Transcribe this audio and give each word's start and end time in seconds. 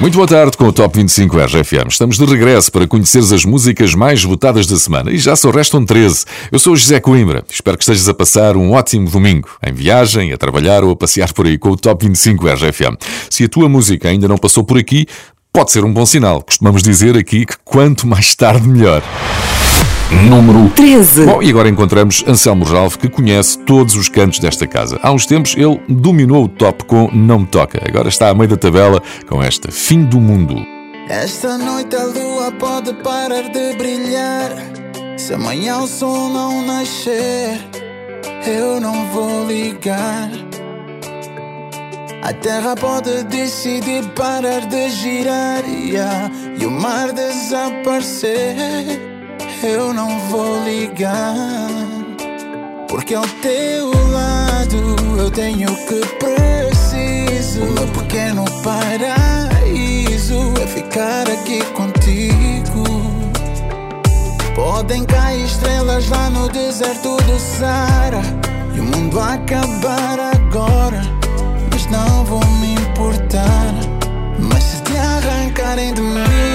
Muito 0.00 0.14
boa 0.16 0.26
tarde 0.26 0.56
com 0.56 0.64
o 0.64 0.72
Top 0.72 0.98
25 0.98 1.38
RFM. 1.38 1.88
Estamos 1.88 2.18
de 2.18 2.24
regresso 2.24 2.70
para 2.72 2.86
conheceres 2.86 3.32
as 3.32 3.44
músicas 3.44 3.94
mais 3.94 4.24
votadas 4.24 4.66
da 4.66 4.76
semana 4.76 5.12
e 5.12 5.18
já 5.18 5.36
só 5.36 5.50
restam 5.50 5.84
13. 5.84 6.24
Eu 6.50 6.58
sou 6.58 6.72
o 6.72 6.76
José 6.76 6.98
Coimbra. 6.98 7.44
Espero 7.48 7.76
que 7.78 7.84
estejas 7.84 8.08
a 8.08 8.12
passar 8.12 8.56
um 8.56 8.72
ótimo 8.72 9.08
domingo, 9.08 9.48
em 9.64 9.72
viagem, 9.72 10.32
a 10.32 10.36
trabalhar 10.36 10.82
ou 10.82 10.90
a 10.90 10.96
passear 10.96 11.32
por 11.32 11.46
aí 11.46 11.56
com 11.56 11.70
o 11.70 11.76
Top 11.76 12.04
25 12.04 12.44
RFM. 12.48 12.96
Se 13.30 13.44
a 13.44 13.48
tua 13.48 13.68
música 13.68 14.08
ainda 14.08 14.26
não 14.26 14.36
passou 14.36 14.64
por 14.64 14.76
aqui, 14.76 15.06
pode 15.52 15.70
ser 15.70 15.84
um 15.84 15.92
bom 15.92 16.04
sinal. 16.04 16.42
Costumamos 16.42 16.82
dizer 16.82 17.16
aqui 17.16 17.46
que 17.46 17.54
quanto 17.64 18.04
mais 18.04 18.34
tarde, 18.34 18.66
melhor. 18.66 19.00
Número 20.22 20.70
13. 20.70 21.26
Bom, 21.26 21.42
e 21.42 21.50
agora 21.50 21.68
encontramos 21.68 22.24
Anselmo 22.26 22.64
Ralph, 22.64 22.96
que 22.96 23.08
conhece 23.08 23.58
todos 23.58 23.96
os 23.96 24.08
cantos 24.08 24.38
desta 24.38 24.66
casa. 24.66 24.98
Há 25.02 25.12
uns 25.12 25.26
tempos 25.26 25.54
ele 25.56 25.80
dominou 25.88 26.44
o 26.44 26.48
top 26.48 26.84
com 26.84 27.10
Não 27.12 27.40
Me 27.40 27.46
Toca. 27.46 27.82
Agora 27.86 28.08
está 28.08 28.28
a 28.28 28.34
meio 28.34 28.48
da 28.48 28.56
tabela 28.56 29.02
com 29.28 29.42
esta 29.42 29.70
Fim 29.70 30.04
do 30.04 30.20
Mundo. 30.20 30.56
Esta 31.08 31.58
noite 31.58 31.94
a 31.96 32.04
lua 32.04 32.52
pode 32.52 32.94
parar 32.94 33.50
de 33.50 33.74
brilhar. 33.76 34.52
Se 35.18 35.34
amanhã 35.34 35.78
o 35.78 35.86
sol 35.86 36.30
não 36.30 36.62
nascer, 36.62 37.58
eu 38.46 38.80
não 38.80 39.06
vou 39.08 39.46
ligar. 39.46 40.30
A 42.22 42.32
terra 42.32 42.74
pode 42.74 43.22
decidir 43.24 44.02
parar 44.14 44.66
de 44.66 44.88
girar 44.88 45.62
yeah, 45.68 46.30
e 46.58 46.64
o 46.64 46.70
mar 46.70 47.12
desaparecer. 47.12 49.13
Eu 49.62 49.92
não 49.92 50.18
vou 50.28 50.62
ligar. 50.64 51.34
Porque 52.88 53.14
ao 53.14 53.26
teu 53.42 53.90
lado 54.10 54.96
eu 55.18 55.30
tenho 55.30 55.70
o 55.70 55.76
que 55.86 56.00
preciso. 56.16 57.62
O 57.62 57.72
meu 57.72 57.88
pequeno 57.88 58.44
paraíso 58.62 60.54
é 60.62 60.66
ficar 60.66 61.28
aqui 61.28 61.62
contigo. 61.72 62.84
Podem 64.54 65.04
cair 65.04 65.44
estrelas 65.44 66.08
lá 66.08 66.30
no 66.30 66.48
deserto 66.48 67.16
do 67.16 67.38
Sara 67.38 68.22
e 68.74 68.80
o 68.80 68.84
mundo 68.84 69.18
acabar 69.18 70.18
agora, 70.20 71.02
mas 71.70 71.86
não 71.86 72.24
vou 72.24 72.44
me 72.60 72.74
importar. 72.74 73.74
Mas 74.38 74.62
se 74.62 74.82
te 74.82 74.96
arrancarem 74.96 75.92
de 75.92 76.00
mim, 76.00 76.53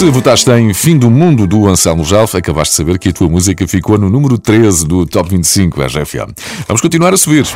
Se 0.00 0.08
votaste 0.08 0.50
em 0.52 0.72
Fim 0.72 0.96
do 0.96 1.10
Mundo 1.10 1.46
do 1.46 1.68
Anselmo 1.68 2.06
Jalf, 2.06 2.34
acabaste 2.34 2.72
de 2.72 2.76
saber 2.78 2.98
que 2.98 3.10
a 3.10 3.12
tua 3.12 3.28
música 3.28 3.68
ficou 3.68 3.98
no 3.98 4.08
número 4.08 4.38
13 4.38 4.86
do 4.86 5.04
Top 5.04 5.28
25 5.28 5.78
RFM. 5.78 6.32
Vamos 6.66 6.80
continuar 6.80 7.12
a 7.12 7.18
subir. 7.18 7.46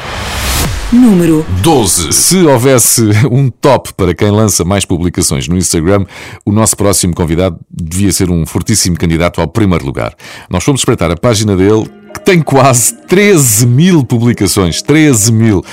Número 0.93 1.43
12. 1.63 2.13
Se 2.13 2.37
houvesse 2.45 3.01
um 3.33 3.49
top 3.49 3.95
para 3.95 4.15
quem 4.15 4.31
lança 4.31 4.63
mais 4.63 4.85
publicações 4.85 5.49
no 5.49 5.57
Instagram, 5.57 6.05
o 6.45 6.53
nosso 6.53 6.77
próximo 6.77 7.15
convidado 7.15 7.59
devia 7.71 8.13
ser 8.13 8.29
um 8.29 8.45
fortíssimo 8.45 8.99
candidato 8.99 9.41
ao 9.41 9.49
primeiro 9.49 9.87
lugar. 9.87 10.15
Nós 10.51 10.63
fomos 10.63 10.83
espreitar 10.83 11.11
a 11.11 11.17
página 11.17 11.57
dele, 11.57 11.91
tem 12.21 12.41
quase 12.41 12.95
13 13.07 13.67
mil 13.67 14.05
publicações. 14.05 14.83
13 14.83 15.33
mil. 15.33 15.65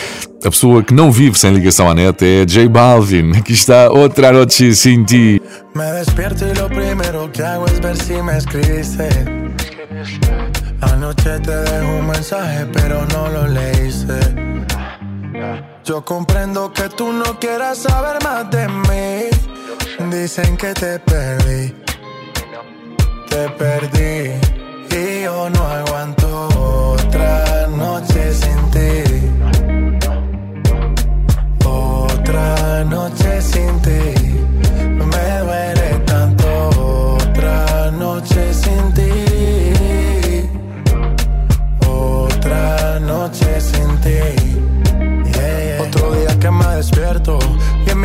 A 0.43 0.49
pessoa 0.49 0.83
que 0.83 0.93
não 0.93 1.11
vive 1.11 1.37
sem 1.37 1.53
ligação 1.53 1.89
à 1.89 1.93
net 1.93 2.23
é 2.25 2.45
J 2.45 2.67
Balvin. 2.67 3.31
Aqui 3.37 3.53
está 3.53 3.89
outra 3.91 4.31
noite 4.31 4.73
sem 4.75 5.03
ti. 5.03 5.41
Me 5.75 5.91
despierto 5.93 6.45
y 6.45 6.53
lo 6.55 6.67
primero 6.67 7.31
que 7.31 7.43
hago 7.43 7.65
es 7.67 7.79
ver 7.79 7.95
si 7.97 8.13
me 8.21 8.37
escribiste. 8.37 9.07
Anoche 10.81 11.39
te 11.39 11.55
dejo 11.55 11.97
un 11.99 12.07
mensaje, 12.07 12.65
pero 12.73 13.05
no 13.13 13.29
lo 13.29 13.47
leíste. 13.47 14.19
Yo 15.85 16.03
comprendo 16.03 16.71
que 16.73 16.89
tú 16.89 17.11
no 17.13 17.39
quieras 17.39 17.79
saber 17.79 18.17
más 18.23 18.49
de 18.49 18.67
mí. 18.67 20.11
Dicen 20.11 20.57
que 20.57 20.73
te 20.73 20.99
perdí. 20.99 21.73
Te 23.29 23.49
perdí. 23.49 24.31
Y 24.91 25.23
yo 25.23 25.49
no 25.49 25.67
aguanto 25.67 26.20
otra 27.11 27.67
noche 27.67 28.33
sin 28.33 28.69
ti. 28.69 29.03
Otra 31.65 32.83
noche 32.83 33.40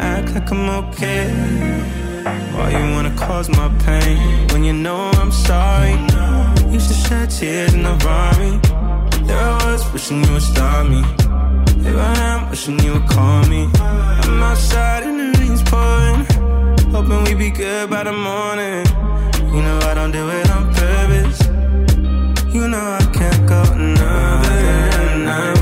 Act 0.00 0.34
like 0.34 0.50
I'm 0.50 0.68
okay. 0.84 1.28
Why 2.54 2.70
you 2.70 2.94
wanna 2.94 3.14
cause 3.16 3.50
my 3.50 3.68
pain 3.84 4.48
when 4.48 4.64
you 4.64 4.72
know 4.72 5.10
I'm 5.20 5.30
sorry? 5.30 5.92
Used 6.72 6.88
to 6.88 6.94
shed 6.94 7.28
tears 7.30 7.74
in 7.74 7.82
the 7.82 7.94
vomit. 8.04 8.62
There 9.26 9.36
I 9.36 9.72
was 9.72 9.92
wishing 9.92 10.24
you 10.24 10.32
would 10.32 10.42
stop 10.42 10.86
me. 10.86 11.02
Here 11.84 11.98
I 11.98 12.16
am 12.32 12.50
wishing 12.50 12.78
you 12.80 12.94
would 12.94 13.08
call 13.08 13.44
me. 13.46 13.68
I'm 13.78 14.42
outside 14.42 15.02
and 15.02 15.20
the 15.20 15.38
rain's 15.38 15.62
pouring. 15.70 16.24
Hoping 16.94 17.24
we 17.24 17.34
be 17.34 17.50
good 17.50 17.90
by 17.90 18.02
the 18.04 18.12
morning. 18.12 18.86
You 19.54 19.60
know 19.66 19.78
I 19.90 19.92
don't 19.94 20.12
do 20.12 20.24
it 20.30 20.50
on 20.50 20.62
purpose. 20.74 21.40
You 22.54 22.68
know 22.68 22.86
I 23.00 23.04
can't 23.12 23.46
go 23.46 23.62
another 23.74 25.18
night 25.28 25.59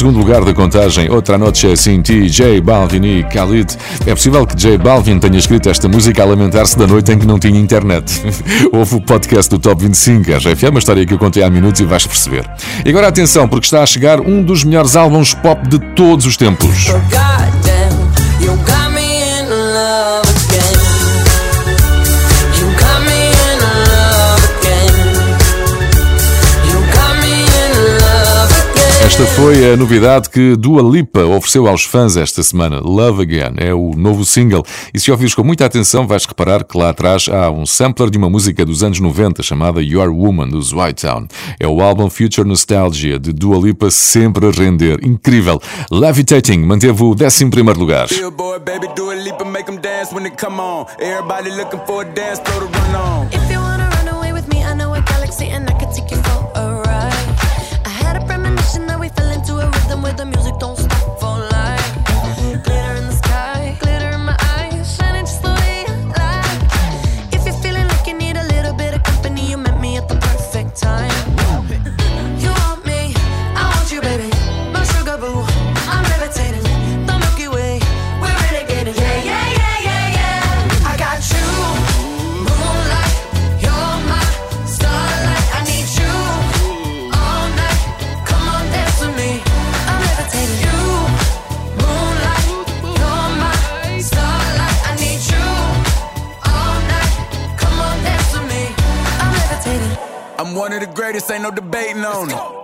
segundo 0.00 0.18
lugar 0.18 0.42
da 0.42 0.54
contagem, 0.54 1.10
outra 1.10 1.36
noite 1.36 1.66
assim, 1.66 2.00
T, 2.00 2.26
J 2.26 2.58
Balvin 2.62 3.04
e 3.04 3.22
Khalid. 3.22 3.76
É 4.06 4.14
possível 4.14 4.46
que 4.46 4.56
J 4.56 4.78
Balvin 4.78 5.18
tenha 5.18 5.36
escrito 5.36 5.68
esta 5.68 5.88
música 5.88 6.22
a 6.22 6.24
lamentar-se 6.24 6.78
da 6.78 6.86
noite 6.86 7.12
em 7.12 7.18
que 7.18 7.26
não 7.26 7.38
tinha 7.38 7.60
internet. 7.60 8.10
Houve 8.72 8.94
o 8.94 9.00
podcast 9.02 9.50
do 9.50 9.58
Top 9.58 9.82
25, 9.82 10.30
RFM, 10.38 10.64
é 10.64 10.68
uma 10.70 10.78
história 10.78 11.04
que 11.04 11.12
eu 11.12 11.18
contei 11.18 11.42
há 11.42 11.50
minutos 11.50 11.82
e 11.82 11.84
vais 11.84 12.06
perceber. 12.06 12.50
E 12.82 12.88
agora 12.88 13.08
atenção, 13.08 13.46
porque 13.46 13.66
está 13.66 13.82
a 13.82 13.86
chegar 13.86 14.22
um 14.22 14.42
dos 14.42 14.64
melhores 14.64 14.96
álbuns 14.96 15.34
pop 15.34 15.68
de 15.68 15.78
todos 15.94 16.24
os 16.24 16.34
tempos. 16.34 16.86
Esta 29.20 29.34
foi 29.34 29.70
a 29.70 29.76
novidade 29.76 30.30
que 30.30 30.56
Dua 30.56 30.80
Lipa 30.80 31.20
ofereceu 31.20 31.68
aos 31.68 31.84
fãs 31.84 32.16
esta 32.16 32.42
semana. 32.42 32.80
Love 32.80 33.20
Again 33.20 33.56
é 33.58 33.74
o 33.74 33.92
novo 33.94 34.24
single. 34.24 34.64
E 34.94 34.98
se 34.98 35.10
ouvires 35.10 35.34
com 35.34 35.44
muita 35.44 35.66
atenção, 35.66 36.06
vais 36.06 36.24
reparar 36.24 36.64
que 36.64 36.78
lá 36.78 36.88
atrás 36.88 37.28
há 37.28 37.50
um 37.50 37.66
sampler 37.66 38.08
de 38.08 38.16
uma 38.16 38.30
música 38.30 38.64
dos 38.64 38.82
anos 38.82 38.98
90 38.98 39.42
chamada 39.42 39.82
Your 39.82 40.08
Woman, 40.08 40.48
dos 40.48 40.72
White 40.72 41.02
Town. 41.02 41.26
É 41.60 41.68
o 41.68 41.82
álbum 41.82 42.08
Future 42.08 42.48
Nostalgia 42.48 43.18
de 43.18 43.30
Dua 43.34 43.58
Lipa 43.58 43.90
sempre 43.90 44.46
a 44.46 44.50
render. 44.50 44.98
Incrível. 45.04 45.60
Levitating 45.90 46.60
manteve 46.60 47.02
o 47.02 47.14
11 47.14 47.44
lugar. 47.76 48.06
If 48.06 48.22
you 53.50 53.60
wanna 53.60 53.90
run 53.90 54.08
away 54.16 54.32
with 54.32 54.48
me, 54.48 54.64
I 54.64 54.74
know 54.74 54.94
a 54.94 55.00
galaxy 55.02 55.50
and 55.50 55.68
I 55.68 55.74
can 55.74 55.92
take 55.92 56.10
you 56.10 56.19
with 60.02 60.16
the 60.16 60.39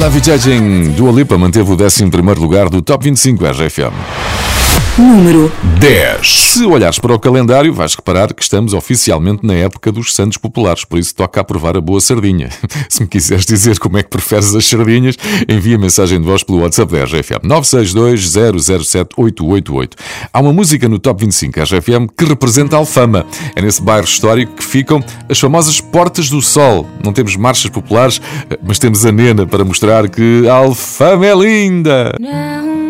Love 0.00 0.18
Judging, 0.22 0.94
Dua 0.96 1.12
Lipa 1.12 1.36
manteve 1.36 1.70
o 1.70 1.76
11 1.76 2.40
lugar 2.40 2.70
do 2.70 2.80
Top 2.80 3.04
25 3.04 3.44
RFM. 3.44 4.19
Número 4.98 5.52
10. 5.78 6.52
Se 6.52 6.64
olhares 6.64 6.98
para 6.98 7.14
o 7.14 7.18
calendário, 7.18 7.72
vais 7.72 7.94
reparar 7.94 8.34
que 8.34 8.42
estamos 8.42 8.74
oficialmente 8.74 9.46
na 9.46 9.54
época 9.54 9.92
dos 9.92 10.14
Santos 10.14 10.36
Populares, 10.36 10.84
por 10.84 10.98
isso 10.98 11.14
toca 11.14 11.40
a 11.40 11.44
provar 11.44 11.74
a 11.76 11.80
boa 11.80 12.00
sardinha. 12.00 12.50
Se 12.88 13.02
me 13.02 13.08
quiseres 13.08 13.46
dizer 13.46 13.78
como 13.78 13.98
é 13.98 14.02
que 14.02 14.10
preferes 14.10 14.52
as 14.54 14.64
sardinhas, 14.64 15.16
envia 15.48 15.78
mensagem 15.78 16.20
de 16.20 16.26
voz 16.26 16.42
pelo 16.42 16.60
WhatsApp 16.60 16.92
da 16.92 17.04
RFM 17.04 17.44
962-007-888. 17.44 19.92
Há 20.32 20.40
uma 20.40 20.52
música 20.52 20.88
no 20.88 20.98
Top 20.98 21.24
25 21.24 21.60
RFM 21.60 22.08
que 22.16 22.24
representa 22.24 22.74
a 22.76 22.78
Alfama. 22.78 23.26
É 23.54 23.60
nesse 23.62 23.82
bairro 23.82 24.06
histórico 24.06 24.54
que 24.54 24.64
ficam 24.64 25.04
as 25.28 25.38
famosas 25.38 25.80
Portas 25.80 26.28
do 26.28 26.42
Sol. 26.42 26.88
Não 27.04 27.12
temos 27.12 27.36
marchas 27.36 27.70
populares, 27.70 28.20
mas 28.62 28.78
temos 28.78 29.06
a 29.06 29.12
nena 29.12 29.46
para 29.46 29.64
mostrar 29.64 30.08
que 30.08 30.48
a 30.48 30.54
Alfama 30.54 31.26
é 31.26 31.34
linda. 31.34 32.16
Não 32.18 32.89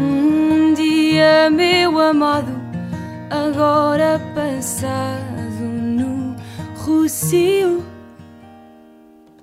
Um 0.00 0.72
dia, 0.72 1.50
meu 1.50 2.00
amado, 2.00 2.50
agora 3.28 4.18
passado 4.34 5.60
no 5.60 6.34
Rocio. 6.78 7.84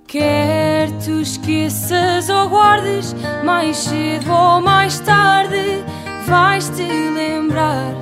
Quer 0.07 0.89
tu 1.05 1.21
esqueças 1.21 2.27
ou 2.29 2.49
guardes, 2.49 3.15
mais 3.43 3.77
cedo 3.77 4.31
ou 4.31 4.59
mais 4.59 4.99
tarde, 5.01 5.83
vais-te 6.25 6.81
lembrar 6.81 7.93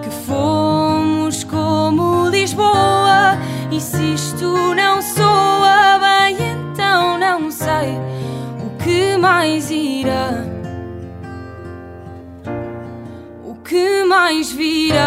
que 0.00 0.10
fomos 0.24 1.42
como 1.42 2.28
Lisboa. 2.28 3.36
E 3.72 3.80
se 3.80 4.14
isto 4.14 4.74
não 4.76 5.02
soa 5.02 5.98
bem, 5.98 6.36
então 6.40 7.18
não 7.18 7.50
sei 7.50 7.98
o 8.64 8.84
que 8.84 9.16
mais 9.16 9.68
irá. 9.72 10.53
Que 13.64 14.04
mais 14.04 14.52
virá? 14.52 15.00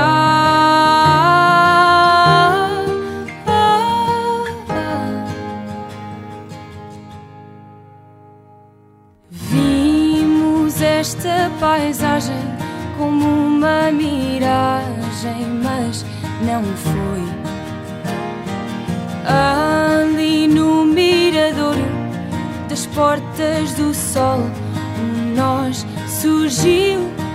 Vimos 9.29 10.81
esta 10.81 11.51
paisagem 11.59 12.35
como 12.97 13.25
uma 13.25 13.91
miragem, 13.91 15.45
mas 15.63 16.03
não 16.41 16.63
foi. 16.63 17.23
Ali 19.27 20.47
no 20.47 20.83
miradouro 20.83 21.85
das 22.67 22.87
portas 22.87 23.73
do 23.73 23.93
sol, 23.93 24.39
um 24.99 25.35
nós 25.35 25.85
surgiu. 26.07 27.26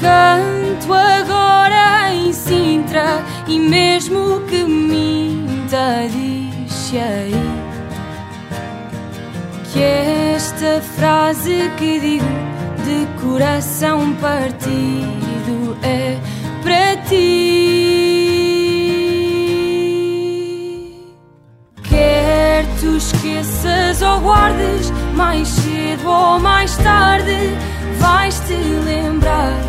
Canto 0.00 0.92
agora 0.92 2.12
em 2.12 2.32
Sintra 2.32 3.20
e 3.48 3.58
mesmo 3.58 4.40
que 4.42 4.62
minta, 4.62 6.06
diz 6.08 6.92
aí 6.94 7.34
que 9.72 9.82
esta 9.82 10.80
frase 10.80 11.70
que 11.76 11.98
digo 11.98 12.24
de 12.84 13.06
coração 13.20 14.14
partido 14.14 15.76
é 15.82 16.16
para 16.62 16.96
ti. 17.08 18.28
Quer 21.82 22.64
tu 22.80 22.96
esqueças 22.96 24.00
ou 24.00 24.20
guardes, 24.20 24.92
mais 25.14 25.48
cedo 25.48 26.08
ou 26.08 26.38
mais 26.38 26.76
tarde, 26.76 27.36
vais-te 27.98 28.54
lembrar 28.54 29.67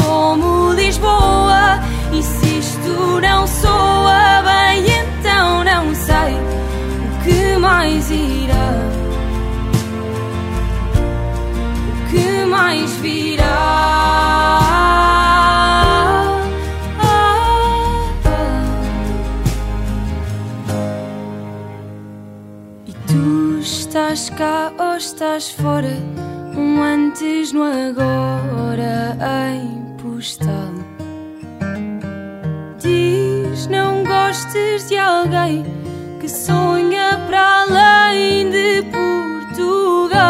como 0.00 0.72
Lisboa. 0.72 1.80
E 2.12 2.22
se 2.22 2.58
isto 2.58 3.20
não 3.20 3.46
soa 3.46 4.42
bem, 4.42 4.84
então 4.86 5.64
não 5.64 5.94
sei 5.94 6.34
o 6.34 7.24
que 7.24 7.56
mais 7.58 8.10
irá. 8.10 8.72
O 11.88 12.10
que 12.10 12.44
mais 12.44 12.90
virá? 12.96 13.92
Tu 23.06 23.58
estás 23.60 24.30
cá 24.30 24.72
ou 24.78 24.96
estás 24.96 25.50
fora? 25.50 25.96
Um 26.54 26.82
antes 26.82 27.52
no 27.52 27.62
agora 27.62 29.16
Diz 32.78 33.66
não 33.66 34.04
gostes 34.04 34.86
de 34.88 34.96
alguém 34.96 35.64
que 36.20 36.28
sonha 36.28 37.20
para 37.26 37.62
além 37.62 38.48
de 38.48 38.84
Portugal. 38.84 40.20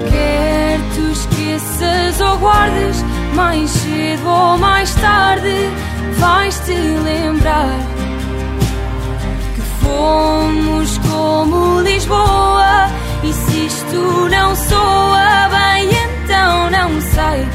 Quer 0.00 0.78
tu 0.94 1.12
esqueças 1.12 2.20
ou 2.20 2.36
guardes, 2.36 3.02
mais 3.34 3.70
cedo 3.70 4.28
ou 4.28 4.58
mais 4.58 4.94
tarde, 4.96 5.70
vais-te 6.18 6.74
lembrar 6.74 7.78
que 9.54 9.62
fomos 9.82 10.98
como 10.98 11.80
Lisboa. 11.80 13.01
E 13.24 13.32
se 13.32 13.66
isto 13.66 14.28
não 14.30 14.56
soa 14.56 15.48
bem, 15.48 15.90
então 15.90 16.70
não 16.70 17.00
sei 17.00 17.46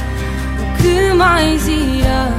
o 0.62 0.78
que 0.82 1.14
mais 1.14 1.68
irá. 1.68 2.30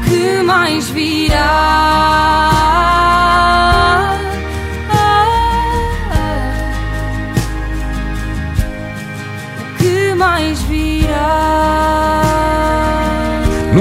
O 0.00 0.08
que 0.08 0.42
mais 0.42 0.88
virá? 0.90 2.57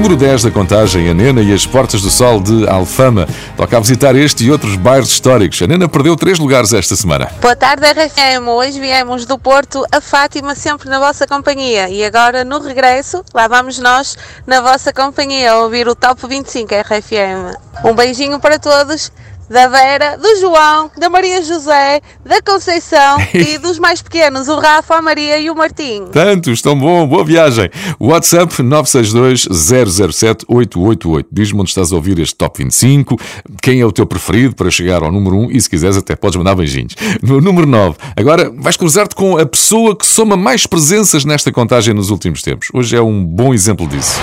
Número 0.07 0.25
10 0.25 0.43
da 0.43 0.51
contagem, 0.51 1.09
a 1.09 1.13
Nena 1.13 1.41
e 1.41 1.53
as 1.53 1.65
Portas 1.65 2.01
do 2.01 2.09
Sol 2.09 2.39
de 2.39 2.65
Alfama. 2.69 3.27
Toca 3.57 3.75
a 3.75 3.79
visitar 3.81 4.15
este 4.15 4.45
e 4.45 4.49
outros 4.49 4.77
bairros 4.77 5.09
históricos. 5.09 5.61
A 5.61 5.67
Nena 5.67 5.89
perdeu 5.89 6.15
três 6.15 6.39
lugares 6.39 6.71
esta 6.71 6.95
semana. 6.95 7.29
Boa 7.41 7.57
tarde, 7.57 7.83
RFM. 7.85 8.47
Hoje 8.47 8.79
viemos 8.79 9.25
do 9.25 9.37
Porto 9.37 9.85
a 9.91 9.99
Fátima, 9.99 10.55
sempre 10.55 10.89
na 10.89 10.97
vossa 10.97 11.27
companhia. 11.27 11.89
E 11.89 12.05
agora, 12.05 12.45
no 12.45 12.61
regresso, 12.61 13.21
lá 13.33 13.49
vamos 13.49 13.79
nós, 13.79 14.17
na 14.45 14.61
vossa 14.61 14.93
companhia, 14.93 15.51
a 15.51 15.59
ouvir 15.59 15.89
o 15.89 15.95
Top 15.95 16.25
25 16.25 16.73
RFM. 16.73 17.57
Um 17.83 17.93
beijinho 17.93 18.39
para 18.39 18.57
todos 18.57 19.11
da 19.49 19.67
Vera, 19.67 20.15
do 20.17 20.39
João, 20.39 20.89
da 20.97 21.09
Maria 21.09 21.41
José, 21.41 21.99
da 22.25 22.41
Conceição 22.41 23.17
e 23.33 23.57
dos 23.57 23.77
mais 23.79 24.01
pequenos, 24.01 24.47
o 24.47 24.57
Rafa, 24.59 24.95
a 24.95 25.01
Maria 25.01 25.37
e 25.39 25.49
o 25.49 25.55
Martim. 25.55 26.05
Tantos, 26.11 26.61
tão 26.61 26.77
bom, 26.77 27.07
boa 27.07 27.23
viagem. 27.23 27.69
WhatsApp 27.99 28.61
962-007-888. 28.61 31.25
Diz-me 31.31 31.61
onde 31.61 31.69
estás 31.69 31.91
a 31.91 31.95
ouvir 31.95 32.19
este 32.19 32.35
Top 32.35 32.61
25, 32.61 33.17
quem 33.61 33.79
é 33.81 33.85
o 33.85 33.91
teu 33.91 34.05
preferido 34.05 34.55
para 34.55 34.69
chegar 34.69 35.01
ao 35.03 35.11
número 35.11 35.35
1 35.37 35.51
e 35.51 35.61
se 35.61 35.69
quiseres 35.69 35.97
até 35.97 36.15
podes 36.15 36.37
mandar 36.37 36.55
beijinhos. 36.55 36.95
No 37.21 37.41
número 37.41 37.67
9, 37.67 37.97
agora 38.15 38.51
vais 38.57 38.77
cruzar-te 38.77 39.15
com 39.15 39.37
a 39.37 39.45
pessoa 39.45 39.95
que 39.95 40.05
soma 40.05 40.37
mais 40.37 40.67
presenças 40.67 41.25
nesta 41.25 41.51
contagem 41.51 41.93
nos 41.93 42.09
últimos 42.09 42.41
tempos. 42.41 42.69
Hoje 42.73 42.95
é 42.95 43.01
um 43.01 43.23
bom 43.23 43.53
exemplo 43.53 43.87
disso. 43.87 44.19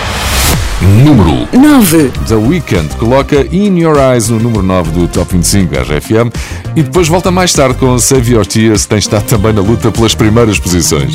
Número 0.84 1.48
9. 1.52 2.10
The 2.28 2.34
Weeknd 2.34 2.96
coloca 2.96 3.46
In 3.50 3.78
Your 3.78 3.96
Eyes 3.98 4.28
no 4.28 4.38
número 4.38 4.62
9 4.62 4.90
do 4.90 5.08
Top 5.08 5.32
25 5.32 5.74
RFM 5.74 6.30
e 6.76 6.82
depois 6.82 7.08
volta 7.08 7.30
mais 7.30 7.52
tarde 7.52 7.78
com 7.78 7.98
Save 7.98 8.34
Your 8.34 8.46
Tears, 8.46 8.84
tem 8.84 8.98
estado 8.98 9.24
também 9.24 9.52
na 9.52 9.62
luta 9.62 9.90
pelas 9.90 10.14
primeiras 10.14 10.58
posições. 10.58 11.14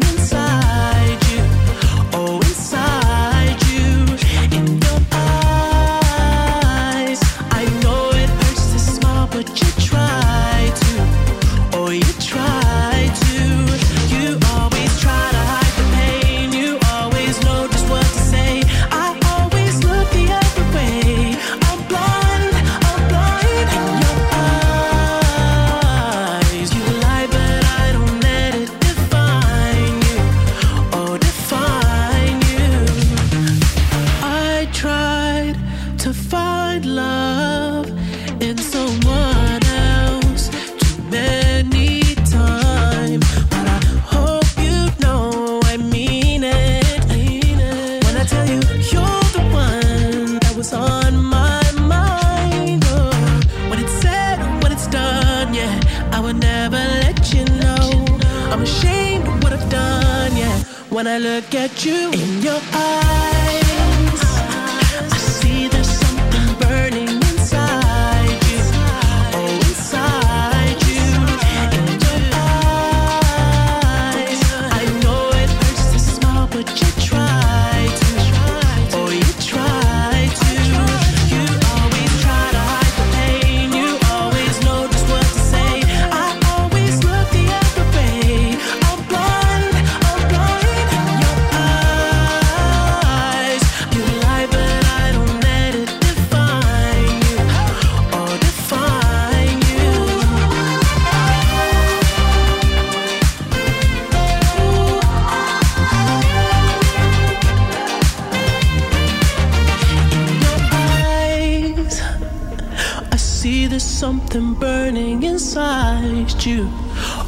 you. 116.45 116.69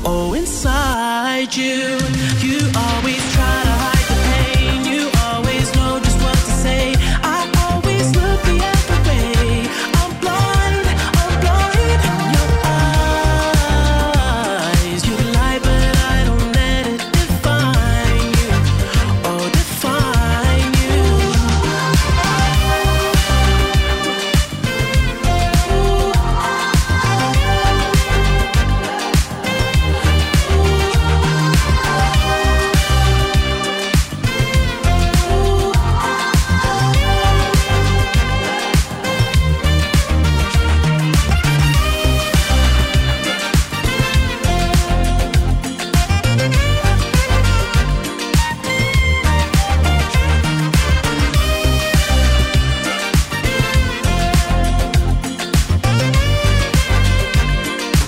Oh, 0.06 0.34
inside 0.36 1.56
you. 1.56 2.23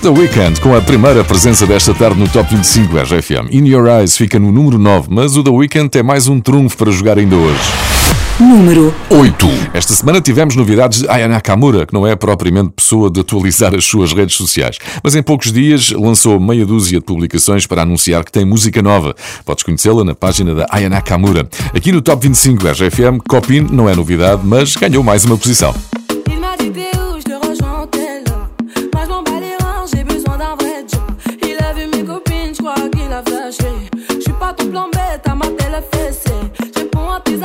The 0.06 0.12
Weeknd, 0.12 0.62
com 0.62 0.76
a 0.76 0.82
primeira 0.82 1.24
presença 1.24 1.66
desta 1.66 1.92
tarde 1.92 2.20
no 2.20 2.30
Top 2.30 2.48
25 2.56 2.96
RFM. 2.96 3.52
In 3.52 3.66
Your 3.66 3.88
Eyes 3.88 4.16
fica 4.16 4.38
no 4.38 4.52
número 4.52 4.78
9, 4.78 5.08
mas 5.10 5.36
o 5.36 5.44
The 5.44 5.50
Weeknd 5.50 5.90
tem 5.90 6.04
mais 6.04 6.28
um 6.28 6.40
trunfo 6.40 6.78
para 6.78 6.92
jogar 6.92 7.18
ainda 7.18 7.36
hoje. 7.36 7.60
Número 8.40 8.94
8. 9.10 9.48
Esta 9.74 9.96
semana 9.96 10.22
tivemos 10.22 10.56
novidades 10.56 11.02
de 11.02 11.10
Aya 11.10 11.28
Nakamura, 11.28 11.88
que 11.88 11.94
não 11.96 12.06
é 12.06 12.16
propriamente 12.16 12.74
pessoa 12.76 13.10
de 13.10 13.22
atualizar 13.22 13.74
as 13.74 13.84
suas 13.84 14.14
redes 14.14 14.36
sociais, 14.36 14.78
mas 15.04 15.16
em 15.16 15.24
poucos 15.24 15.52
dias 15.52 15.90
lançou 15.90 16.40
meia 16.40 16.68
dúzia 16.68 17.00
de 17.00 17.06
publicações 17.06 17.66
para 17.66 17.82
anunciar 17.82 18.24
que 18.24 18.32
tem 18.32 18.46
música 18.46 18.84
nova. 18.84 19.16
Podes 19.44 19.64
conhecê-la 19.64 20.04
na 20.04 20.14
página 20.14 20.54
da 20.54 20.68
Aya 20.70 20.88
Nakamura. 20.88 21.50
Aqui 21.74 21.92
no 21.92 22.00
Top 22.00 22.22
25 22.22 22.62
RFM, 22.68 23.24
Copin 23.28 23.62
não 23.72 23.90
é 23.90 23.96
novidade, 23.96 24.42
mas 24.46 24.76
ganhou 24.76 25.04
mais 25.04 25.26
uma 25.26 25.36
posição. 25.36 25.74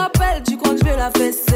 appelle, 0.01 0.43
tu 0.49 0.57
crois 0.57 0.75
que 0.75 0.79
je 0.79 0.85
vais 0.85 0.97
la 0.97 1.11
fesse 1.11 1.50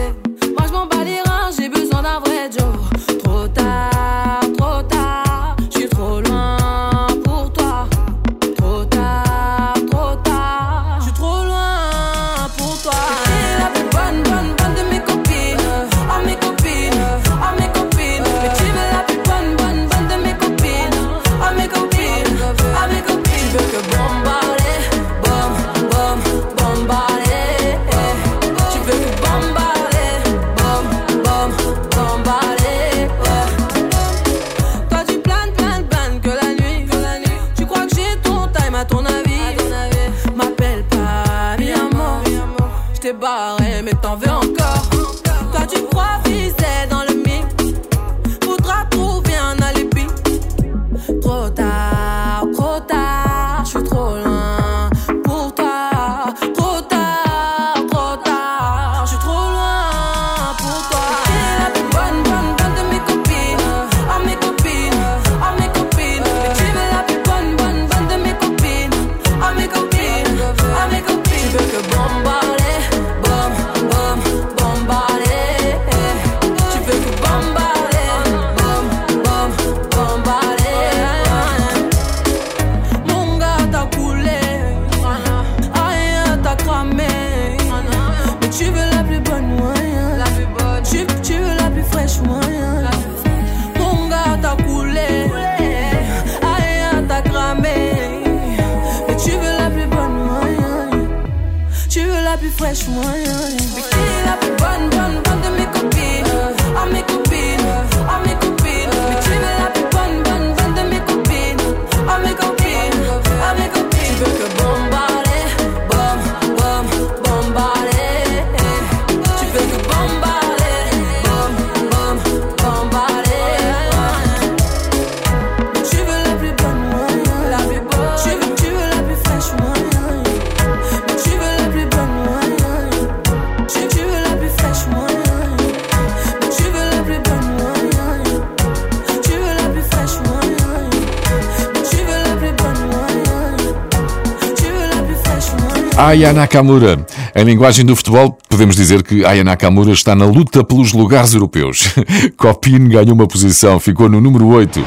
Aya 145.96 146.33
Nakamura. 146.33 147.07
Em 147.37 147.44
linguagem 147.44 147.85
do 147.85 147.94
futebol, 147.94 148.37
podemos 148.48 148.74
dizer 148.74 149.02
que 149.04 149.24
Aya 149.24 149.44
Nakamura 149.44 149.92
está 149.92 150.14
na 150.14 150.24
luta 150.24 150.64
pelos 150.64 150.92
lugares 150.92 151.35
europeus. 151.35 151.94
Copin 152.37 152.88
ganhou 152.88 153.14
uma 153.14 153.28
posição, 153.28 153.78
ficou 153.78 154.09
no 154.09 154.20
número 154.20 154.46
8. 154.48 154.85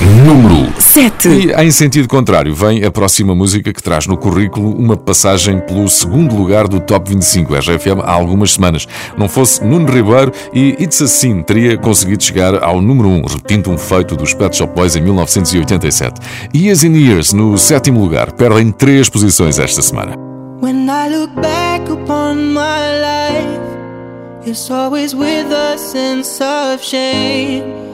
Número 0.00 0.72
7. 0.80 1.28
E 1.28 1.52
em 1.52 1.70
sentido 1.70 2.08
contrário, 2.08 2.52
vem 2.52 2.84
a 2.84 2.90
próxima 2.90 3.32
música 3.32 3.72
que 3.72 3.82
traz 3.82 4.08
no 4.08 4.16
currículo 4.16 4.74
uma 4.76 4.96
passagem 4.96 5.60
pelo 5.60 5.88
segundo 5.88 6.34
lugar 6.34 6.66
do 6.66 6.80
Top 6.80 7.08
25 7.08 7.54
RFM 7.54 8.00
há 8.02 8.12
algumas 8.12 8.54
semanas. 8.54 8.88
Não 9.16 9.28
fosse 9.28 9.62
Nuno 9.62 9.86
Ribeiro 9.86 10.32
e 10.52 10.70
It's 10.80 11.00
Assim 11.00 11.42
teria 11.42 11.76
conseguido 11.78 12.24
chegar 12.24 12.62
ao 12.62 12.80
número 12.80 13.08
1, 13.08 13.22
repetindo 13.22 13.70
um 13.70 13.78
feito 13.78 14.16
dos 14.16 14.34
Pet 14.34 14.56
Shop 14.56 14.74
Boys 14.74 14.96
em 14.96 15.00
1987. 15.00 16.20
Years 16.52 16.82
and 16.82 16.96
Years, 16.96 17.32
no 17.32 17.56
sétimo 17.56 18.00
lugar, 18.00 18.32
perdem 18.32 18.72
três 18.72 19.08
posições 19.08 19.60
esta 19.60 19.80
semana. 19.80 20.16
When 20.60 20.88
I 20.88 21.08
look 21.08 21.32
back 21.36 21.88
upon 21.90 22.52
my 22.52 22.80
life, 23.00 24.48
it's 24.50 24.70
always 24.70 25.14
with 25.14 25.52
a 25.52 25.78
sense 25.78 26.42
of 26.42 26.82
shame. 26.82 27.93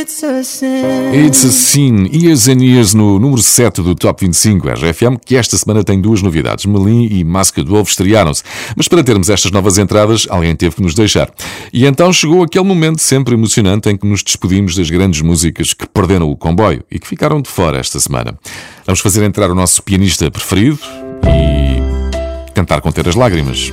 It's 0.00 0.22
a 0.22 0.44
sin. 0.44 1.12
It's 1.12 1.44
a 1.44 1.50
Sin, 1.50 2.06
Years 2.12 2.46
and 2.46 2.62
Years 2.62 2.94
no 2.94 3.18
número 3.18 3.42
7 3.42 3.82
do 3.82 3.96
Top 3.96 4.24
25 4.24 4.68
RFM, 4.68 5.16
que 5.26 5.34
esta 5.34 5.58
semana 5.58 5.82
tem 5.82 6.00
duas 6.00 6.22
novidades. 6.22 6.66
Melim 6.66 7.08
e 7.10 7.24
Masked 7.24 7.68
Wolf 7.68 7.90
estrearam-se. 7.90 8.44
Mas 8.76 8.86
para 8.86 9.02
termos 9.02 9.28
estas 9.28 9.50
novas 9.50 9.76
entradas, 9.76 10.28
alguém 10.30 10.54
teve 10.54 10.76
que 10.76 10.82
nos 10.82 10.94
deixar. 10.94 11.28
E 11.72 11.84
então 11.84 12.12
chegou 12.12 12.44
aquele 12.44 12.64
momento 12.64 13.00
sempre 13.00 13.34
emocionante 13.34 13.88
em 13.88 13.96
que 13.96 14.06
nos 14.06 14.22
despedimos 14.22 14.76
das 14.76 14.88
grandes 14.88 15.20
músicas 15.20 15.74
que 15.74 15.88
perderam 15.88 16.30
o 16.30 16.36
comboio 16.36 16.84
e 16.88 17.00
que 17.00 17.08
ficaram 17.08 17.42
de 17.42 17.50
fora 17.50 17.80
esta 17.80 17.98
semana. 17.98 18.38
Vamos 18.86 19.00
fazer 19.00 19.24
entrar 19.24 19.50
o 19.50 19.54
nosso 19.54 19.82
pianista 19.82 20.30
preferido 20.30 20.78
e 21.24 22.52
tentar 22.52 22.80
conter 22.82 23.08
as 23.08 23.16
lágrimas. 23.16 23.72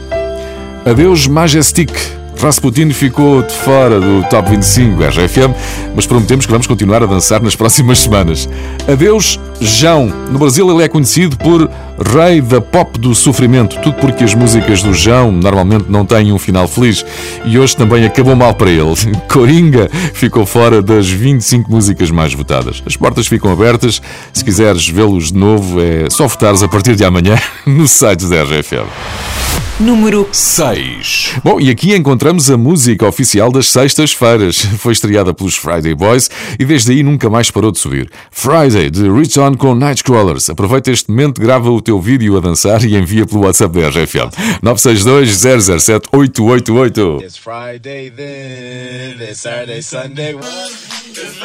Adeus 0.88 1.28
Majestic. 1.28 1.92
Rasputin 2.42 2.92
ficou 2.92 3.42
de 3.42 3.54
fora 3.54 4.00
do 4.00 4.24
Top 4.30 4.50
25 4.50 5.02
RFM, 5.04 5.56
mas 5.96 6.06
prometemos 6.06 6.46
que 6.46 6.52
vamos 6.52 6.68
continuar 6.68 7.04
a 7.04 7.06
dançar 7.06 7.42
nas 7.42 7.56
próximas 7.56 8.00
semanas. 8.00 8.48
Adeus, 8.88 9.40
João. 9.60 10.08
No 10.32 10.40
Brasil 10.40 10.70
ele 10.70 10.84
é 10.84 10.88
conhecido 10.88 11.38
por 11.38 11.70
Rei 12.14 12.42
da 12.42 12.60
Pop 12.60 13.00
do 13.00 13.16
Sofrimento, 13.16 13.80
tudo 13.82 13.96
porque 13.96 14.24
as 14.24 14.34
músicas 14.34 14.84
do 14.84 14.94
João 14.94 15.32
normalmente 15.32 15.86
não 15.90 16.06
têm 16.06 16.32
um 16.34 16.38
final 16.38 16.68
feliz. 16.68 17.06
E 17.46 17.58
hoje 17.58 17.76
também 17.76 18.06
acabou 18.06 18.36
mal 18.36 18.54
para 18.54 18.70
ele. 18.70 18.96
Coringa 19.32 19.90
ficou 20.14 20.46
fora 20.46 20.82
das 20.82 21.10
25 21.10 21.72
músicas 21.72 22.12
mais 22.12 22.34
votadas. 22.34 22.84
As 22.86 22.96
portas 22.96 23.28
ficam 23.28 23.52
abertas. 23.52 24.02
Se 24.34 24.44
quiseres 24.44 24.88
vê-los 24.88 25.32
de 25.32 25.38
novo, 25.38 25.82
é 25.82 26.10
só 26.10 26.28
votares 26.28 26.62
a 26.62 26.68
partir 26.68 26.96
de 26.96 27.06
amanhã 27.06 27.38
no 27.66 27.88
site 27.88 28.26
da 28.26 28.44
RFM. 28.44 29.55
Número 29.78 30.26
6. 30.32 31.34
Bom, 31.44 31.60
e 31.60 31.70
aqui 31.70 31.94
encontramos 31.94 32.50
a 32.50 32.56
música 32.56 33.06
oficial 33.06 33.52
das 33.52 33.68
sextas-feiras. 33.68 34.62
Foi 34.80 34.94
estreada 34.94 35.34
pelos 35.34 35.58
Friday 35.58 35.94
Boys 35.94 36.30
e 36.58 36.64
desde 36.64 36.94
aí 36.94 37.04
nunca 37.04 37.30
mais 37.30 37.52
parou 37.52 37.74
de 37.74 37.80
subir. 37.80 38.10
Friday, 38.32 38.90
de 38.90 39.10
Rich 39.10 39.38
On 39.38 39.54
com 39.54 39.76
Nightcrawlers. 39.76 40.50
Aproveita 40.50 40.92
este 40.92 41.10
momento, 41.12 41.42
grava 41.42 41.70
o 41.70 41.82
teu 41.82 42.00
vídeo 42.00 42.38
a 42.38 42.40
dançar 42.40 42.86
e 42.86 42.96
envia 42.96 43.26
pelo 43.26 43.42
WhatsApp 43.42 43.78
da 43.78 43.90
RFM. 43.90 44.32
962 44.64 45.82
007 45.82 46.08
888. 46.10 47.20
It's 47.22 47.36
Friday 47.36 48.10
then, 48.12 49.22
it's 49.30 49.42
Saturday, 49.42 49.82
Sunday. 49.82 50.36
It's 50.36 51.38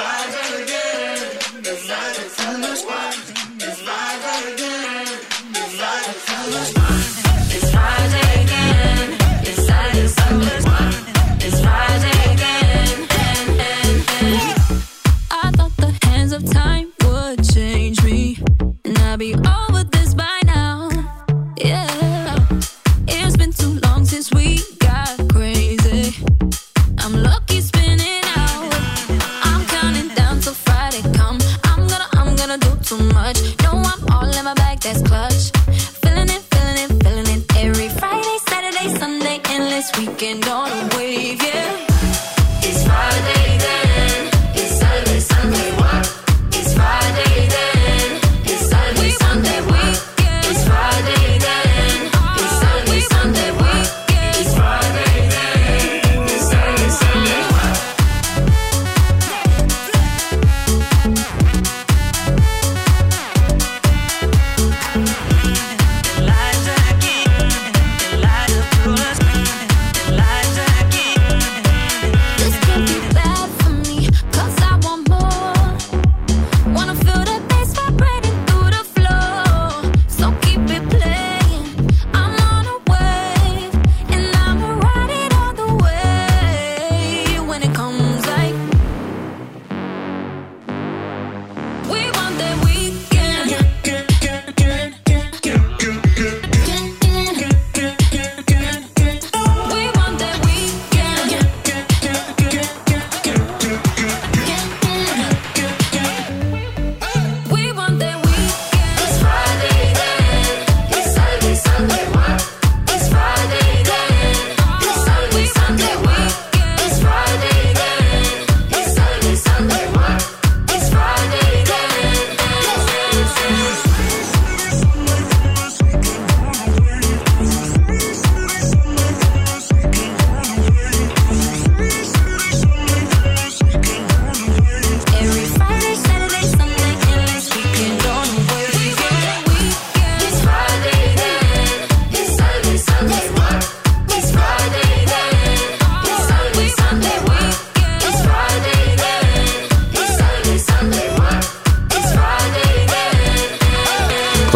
be. 19.20 19.34
Oh. 19.44 19.59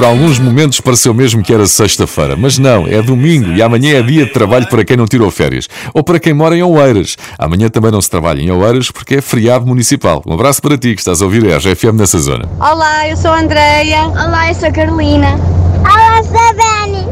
Por 0.05 0.11
alguns 0.11 0.38
momentos 0.38 0.83
pareceu 0.83 1.14
mesmo 1.14 1.43
que 1.43 1.51
era 1.51 1.67
sexta-feira, 1.67 2.37
mas 2.37 2.59
não, 2.59 2.87
é 2.87 3.01
domingo 3.01 3.51
e 3.53 3.62
amanhã 3.62 3.97
é 3.97 4.03
dia 4.03 4.27
de 4.27 4.33
trabalho 4.35 4.69
para 4.69 4.85
quem 4.85 4.99
não 4.99 5.07
tirou 5.07 5.31
férias. 5.31 5.67
Ou 5.95 6.05
para 6.05 6.21
quem 6.21 6.35
mora 6.35 6.55
em 6.55 6.62
Oeiras. 6.62 7.17
Amanhã 7.38 7.71
também 7.71 7.90
não 7.90 8.03
se 8.03 8.11
trabalha 8.11 8.38
em 8.38 8.51
Oeiras 8.51 8.90
porque 8.90 9.14
é 9.14 9.23
feriado 9.23 9.64
municipal. 9.64 10.23
Um 10.27 10.35
abraço 10.35 10.61
para 10.61 10.77
ti 10.77 10.95
que 10.95 11.01
estás 11.01 11.23
a 11.23 11.25
ouvir 11.25 11.51
a 11.51 11.57
RFM 11.57 11.95
nessa 11.95 12.19
zona. 12.19 12.47
Olá, 12.61 13.09
eu 13.09 13.17
sou 13.17 13.31
a 13.31 13.40
Andreia. 13.40 14.03
Olá, 14.09 14.51
eu 14.51 14.55
sou 14.55 14.69
a 14.69 14.73
Carolina. 14.73 15.40
Olá, 15.81 16.19
eu 16.19 16.25
sou 16.25 16.38
a 16.38 16.53
Dani. 16.53 17.09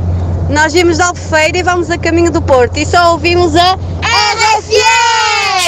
Nós 0.50 0.74
vimos 0.74 0.98
de 0.98 1.02
Albufeira 1.02 1.57
e 1.57 1.62
vamos 1.62 1.90
a 1.90 1.96
caminho 1.96 2.31
do 2.31 2.42
Porto 2.42 2.76
e 2.76 2.85
só 2.85 3.12
ouvimos 3.12 3.57
a! 3.57 3.78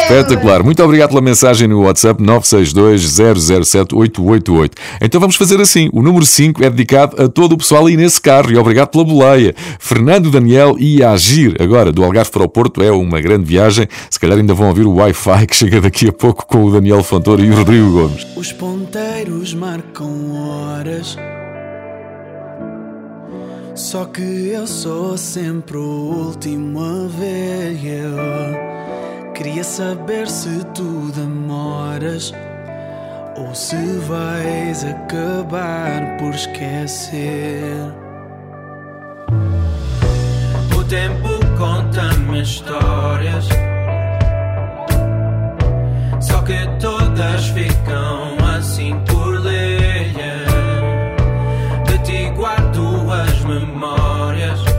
Espetacular. 0.02 0.62
Muito 0.62 0.82
obrigado 0.82 1.08
pela 1.10 1.22
mensagem 1.22 1.68
no 1.68 1.82
WhatsApp 1.82 2.20
962-007-888. 2.22 4.72
Então 5.00 5.20
vamos 5.20 5.36
fazer 5.36 5.60
assim. 5.60 5.88
O 5.92 6.02
número 6.02 6.26
5 6.26 6.64
é 6.64 6.70
dedicado 6.70 7.22
a 7.22 7.28
todo 7.28 7.52
o 7.52 7.58
pessoal 7.58 7.86
aí 7.86 7.96
nesse 7.96 8.20
carro 8.20 8.50
e 8.50 8.56
obrigado 8.56 8.88
pela 8.88 9.04
boleia. 9.04 9.54
Fernando 9.78 10.30
Daniel 10.30 10.76
e 10.78 11.02
Agir. 11.02 11.56
Agora, 11.60 11.92
do 11.92 12.04
Algarve 12.04 12.30
para 12.30 12.42
o 12.42 12.48
Porto 12.48 12.82
é 12.82 12.90
uma 12.90 13.20
grande 13.20 13.44
viagem. 13.44 13.86
Se 14.10 14.18
calhar 14.18 14.38
ainda 14.38 14.54
vão 14.54 14.68
ouvir 14.68 14.86
o 14.86 14.94
Wi-Fi 14.94 15.46
que 15.46 15.56
chega 15.56 15.80
daqui 15.80 16.08
a 16.08 16.12
pouco 16.12 16.46
com 16.46 16.64
o 16.64 16.72
Daniel 16.72 17.02
Fontoura 17.02 17.42
e 17.42 17.50
o 17.50 17.56
Rodrigo 17.56 17.90
Gomes. 17.90 18.26
Os 18.36 18.52
ponteiros 18.52 19.54
marcam 19.54 20.32
horas. 20.32 21.16
Só 23.74 24.04
que 24.04 24.22
eu 24.22 24.66
sou 24.66 25.18
sempre 25.18 25.76
o 25.76 25.80
último 25.80 26.80
a 26.80 27.08
ver. 27.08 27.74
Queria 29.34 29.64
saber 29.64 30.28
se 30.28 30.64
tu 30.74 31.10
demoras 31.12 32.32
ou 33.36 33.52
se 33.52 33.98
vais 34.06 34.84
acabar 34.84 36.16
por 36.18 36.32
esquecer. 36.32 37.74
O 40.78 40.84
tempo 40.84 41.28
conta-me 41.58 42.42
histórias. 42.42 43.48
Só 46.20 46.40
que 46.42 46.68
todas 46.78 47.46
ficam 47.48 48.36
assim 48.56 48.96
por 49.00 49.40
ler. 49.40 50.14
De 51.86 51.98
ti 52.04 52.30
guardo 52.36 53.10
as 53.10 53.40
memórias. 53.40 54.73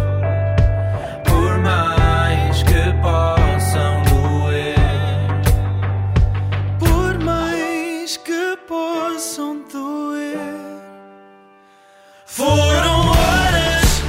Foram 12.36 13.12
horas 13.12 14.04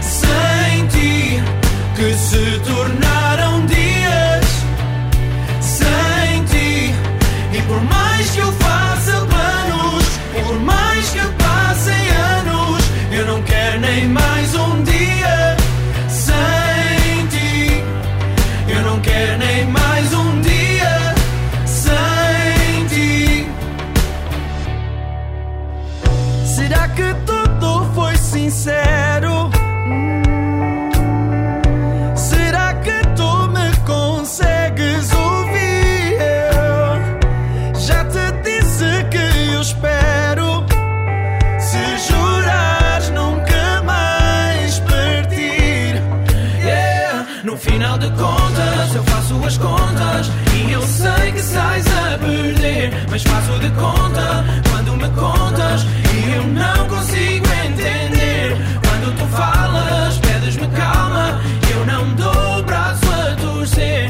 sem 0.00 0.86
ti 0.88 1.42
que 1.94 2.14
se 2.14 2.60
tornaram 2.60 3.05
Será 26.56 26.88
que 26.88 27.14
tudo 27.26 27.84
foi 27.94 28.16
sincero? 28.16 29.50
Hum. 29.86 30.22
Será 32.16 32.72
que 32.76 32.98
tu 33.14 33.48
me 33.48 33.76
consegues 33.84 35.12
ouvir? 35.12 36.16
Eu 36.18 37.78
já 37.78 38.02
te 38.06 38.32
disse 38.42 39.04
que 39.10 39.52
eu 39.52 39.60
espero. 39.60 40.64
Se 41.60 41.98
jurares 42.08 43.10
nunca 43.10 43.82
mais 43.84 44.78
partir. 44.78 46.00
Yeah. 46.64 47.26
No 47.44 47.58
final 47.58 47.98
de 47.98 48.08
contas, 48.12 48.94
eu 48.94 49.04
faço 49.04 49.34
as 49.44 49.58
contas 49.58 50.30
e 50.54 50.72
eu 50.72 50.80
sei 50.80 51.32
que 51.32 51.42
sais 51.42 51.84
a 51.86 52.16
perder. 52.16 52.94
Mas 53.10 53.22
faço 53.24 53.58
de 53.58 53.68
conta 53.72 54.42
quando 54.70 54.96
me 54.96 55.08
contas 55.10 55.84
eu 56.36 56.44
não 56.48 56.88
consigo 56.88 57.46
entender. 57.66 58.56
Quando 58.86 59.16
tu 59.18 59.26
falas, 59.36 60.18
pedes-me 60.18 60.68
calma, 60.68 61.40
eu 61.72 61.86
não 61.86 62.14
dou 62.14 62.58
o 62.58 62.62
braço 62.62 63.06
a 63.10 63.34
torcer. 63.36 64.05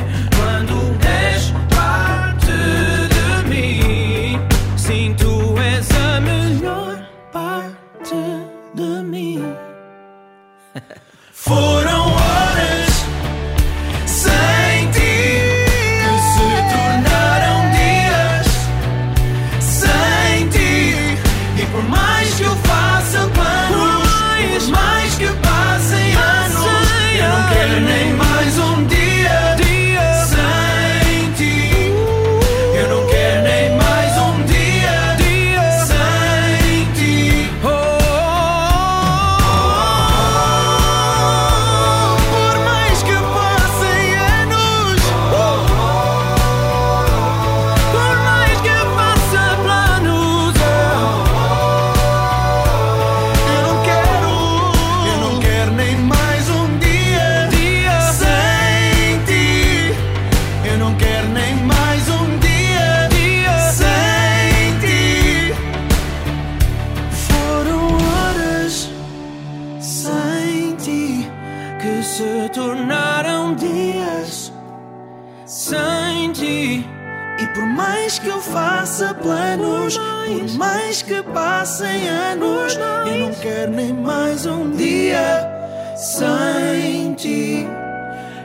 Faça 78.96 79.12
planos, 79.12 79.98
por 79.98 80.56
mais 80.56 81.02
que 81.02 81.22
passem 81.22 82.08
anos, 82.08 82.78
eu 83.06 83.18
não 83.26 83.34
quero 83.34 83.72
nem 83.72 83.92
mais 83.92 84.46
um 84.46 84.70
dia 84.70 85.46
sem 85.94 87.12
ti. 87.12 87.66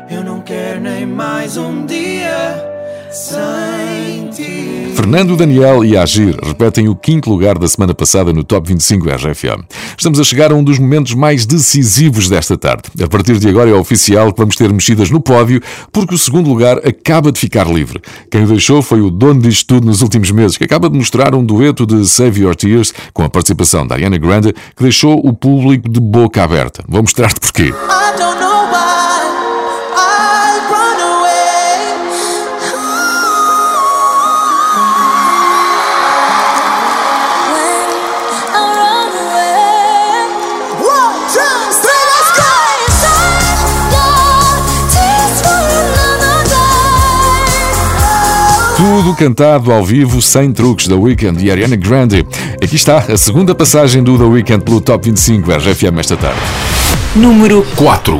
Eu 0.09 0.21
não 0.25 0.41
quero 0.41 0.81
nem 0.81 1.05
mais 1.05 1.55
um 1.55 1.85
dia 1.85 2.70
sem 3.11 4.29
ti. 4.29 4.93
Fernando 4.95 5.35
Daniel 5.35 5.83
e 5.83 5.97
Agir 5.97 6.37
repetem 6.43 6.87
o 6.87 6.95
quinto 6.95 7.29
lugar 7.29 7.57
da 7.57 7.67
semana 7.67 7.93
passada 7.93 8.31
no 8.31 8.43
Top 8.43 8.67
25 8.67 9.09
RFM. 9.09 9.65
Estamos 9.97 10.19
a 10.19 10.23
chegar 10.23 10.51
a 10.51 10.55
um 10.55 10.63
dos 10.63 10.77
momentos 10.77 11.13
mais 11.13 11.45
decisivos 11.45 12.29
desta 12.29 12.57
tarde. 12.57 12.83
A 13.03 13.07
partir 13.07 13.37
de 13.37 13.49
agora 13.49 13.69
é 13.69 13.73
oficial 13.73 14.31
que 14.31 14.39
vamos 14.39 14.55
ter 14.55 14.71
mexidas 14.71 15.09
no 15.09 15.19
pódio, 15.19 15.61
porque 15.91 16.13
o 16.13 16.17
segundo 16.17 16.49
lugar 16.49 16.77
acaba 16.87 17.31
de 17.31 17.39
ficar 17.39 17.67
livre. 17.67 17.99
Quem 18.29 18.43
o 18.43 18.47
deixou 18.47 18.81
foi 18.81 19.01
o 19.01 19.09
dono 19.09 19.41
disto 19.41 19.65
tudo 19.67 19.87
nos 19.87 20.01
últimos 20.01 20.29
meses, 20.31 20.57
que 20.57 20.63
acaba 20.63 20.89
de 20.89 20.97
mostrar 20.97 21.33
um 21.33 21.43
dueto 21.43 21.85
de 21.85 22.07
Save 22.07 22.41
Your 22.41 22.55
Tears 22.55 22.93
com 23.13 23.23
a 23.23 23.29
participação 23.29 23.87
da 23.87 23.95
Ariana 23.95 24.17
Grande, 24.17 24.53
que 24.53 24.83
deixou 24.83 25.19
o 25.25 25.33
público 25.33 25.89
de 25.89 25.99
boca 25.99 26.43
aberta. 26.43 26.83
Vou 26.87 27.01
mostrar-te 27.01 27.39
porquê. 27.39 27.63
I 27.63 28.17
don't 28.17 28.39
know 28.39 28.50
Tudo 48.81 49.13
cantado 49.13 49.71
ao 49.71 49.85
vivo, 49.85 50.19
sem 50.23 50.51
truques, 50.51 50.87
da 50.87 50.95
Weekend 50.95 51.45
e 51.45 51.51
Ariana 51.51 51.75
Grande. 51.75 52.25
Aqui 52.63 52.75
está 52.75 52.97
a 52.97 53.15
segunda 53.15 53.53
passagem 53.53 54.01
do 54.01 54.17
The 54.17 54.23
Weekend 54.23 54.65
pelo 54.65 54.81
Top 54.81 55.05
25 55.05 55.51
RFM 55.51 55.99
esta 55.99 56.17
tarde. 56.17 56.39
Número 57.15 57.63
4. 57.75 58.19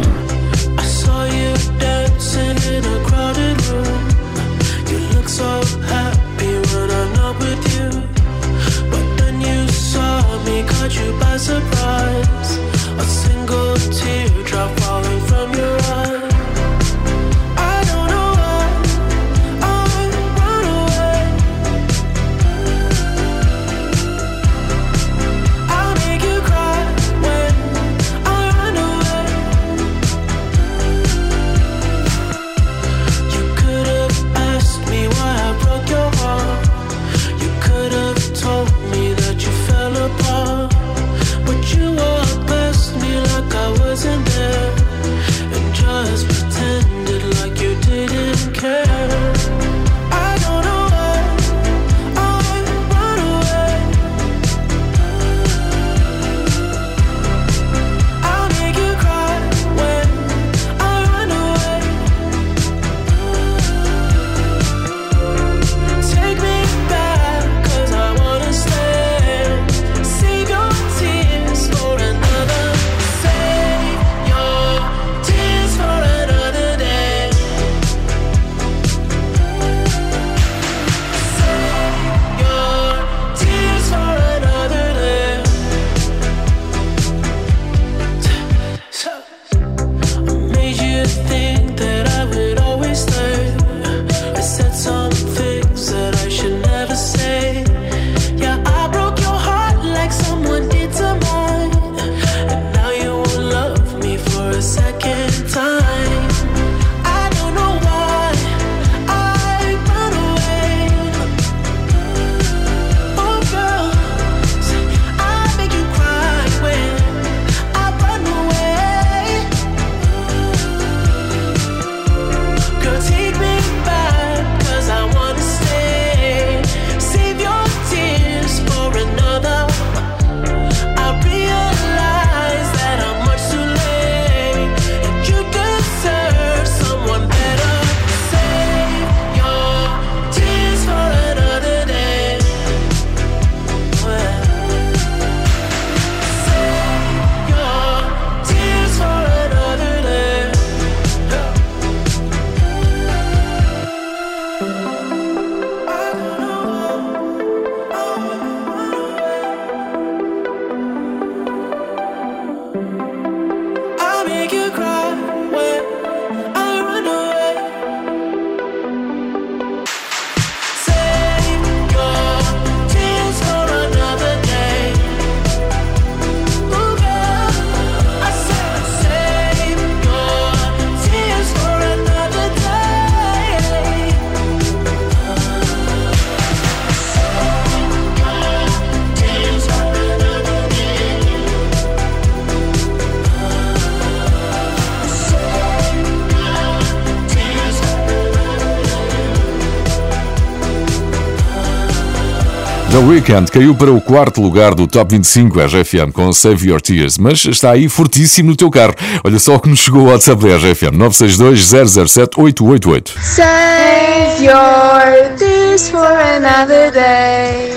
The 203.22 203.34
Weeknd 203.34 203.52
caiu 203.52 203.76
para 203.76 203.92
o 203.92 204.02
quarto 204.02 204.42
lugar 204.42 204.74
do 204.74 204.88
Top 204.88 205.14
25 205.14 205.60
RFM 205.60 206.12
com 206.12 206.34
Save 206.34 206.70
Your 206.70 206.82
Tears, 206.82 207.18
mas 207.18 207.46
está 207.46 207.72
aí 207.72 207.88
fortíssimo 207.88 208.50
no 208.50 208.56
teu 208.56 208.70
carro. 208.72 208.96
Olha 209.24 209.38
só 209.38 209.56
o 209.56 209.60
que 209.60 209.70
nos 209.70 209.80
chegou 209.80 210.04
o 210.04 210.06
WhatsApp 210.06 210.42
da 210.42 210.58
RFM 210.58 210.98
962 210.98 212.10
007 212.10 212.42
888. 212.42 213.14
Save 213.22 214.44
your 214.44 215.38
tears 215.38 215.90
for 215.90 216.04
another 216.04 216.92
day. 216.92 217.74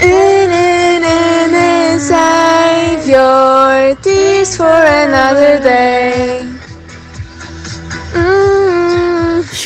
In, 0.00 0.50
in, 0.50 1.02
in, 1.02 1.54
in, 1.54 2.00
save 2.00 3.10
your 3.10 3.96
tears 4.02 4.56
for 4.56 4.66
another 4.66 5.60
day. 5.60 6.03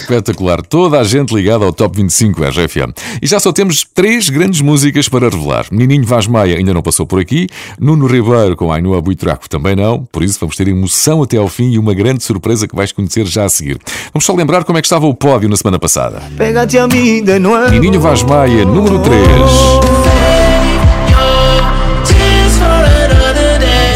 Espetacular, 0.08 0.62
toda 0.62 0.98
a 0.98 1.04
gente 1.04 1.34
ligada 1.34 1.66
ao 1.66 1.72
Top 1.72 1.94
25 1.94 2.42
RFM. 2.42 2.94
E 3.20 3.26
já 3.26 3.38
só 3.38 3.52
temos 3.52 3.84
três 3.94 4.30
grandes 4.30 4.62
músicas 4.62 5.06
para 5.06 5.28
revelar. 5.28 5.66
Menininho 5.70 6.06
Vaz 6.06 6.26
Maia 6.26 6.56
ainda 6.56 6.72
não 6.72 6.80
passou 6.80 7.06
por 7.06 7.20
aqui, 7.20 7.46
Nuno 7.78 8.06
Ribeiro 8.06 8.56
com 8.56 8.72
Ainhoa 8.72 9.02
Buitraco 9.02 9.46
também 9.50 9.76
não, 9.76 10.04
por 10.10 10.22
isso 10.22 10.38
vamos 10.40 10.56
ter 10.56 10.66
emoção 10.68 11.22
até 11.22 11.36
ao 11.36 11.46
fim 11.46 11.72
e 11.72 11.78
uma 11.78 11.92
grande 11.92 12.24
surpresa 12.24 12.66
que 12.66 12.74
vais 12.74 12.90
conhecer 12.90 13.26
já 13.26 13.44
a 13.44 13.48
seguir. 13.50 13.78
Vamos 14.14 14.24
só 14.24 14.34
lembrar 14.34 14.64
como 14.64 14.78
é 14.78 14.80
que 14.80 14.86
estava 14.86 15.06
o 15.06 15.14
pódio 15.14 15.46
na 15.46 15.56
semana 15.56 15.78
passada. 15.78 16.22
Pégate 16.38 16.78
a 16.78 16.88
mim 16.88 17.22
de 17.22 17.38
nuevo. 17.38 17.70
Nininho 17.70 18.00
Vaz 18.00 18.22
Maia, 18.22 18.64
número 18.64 18.98
3. 19.00 19.18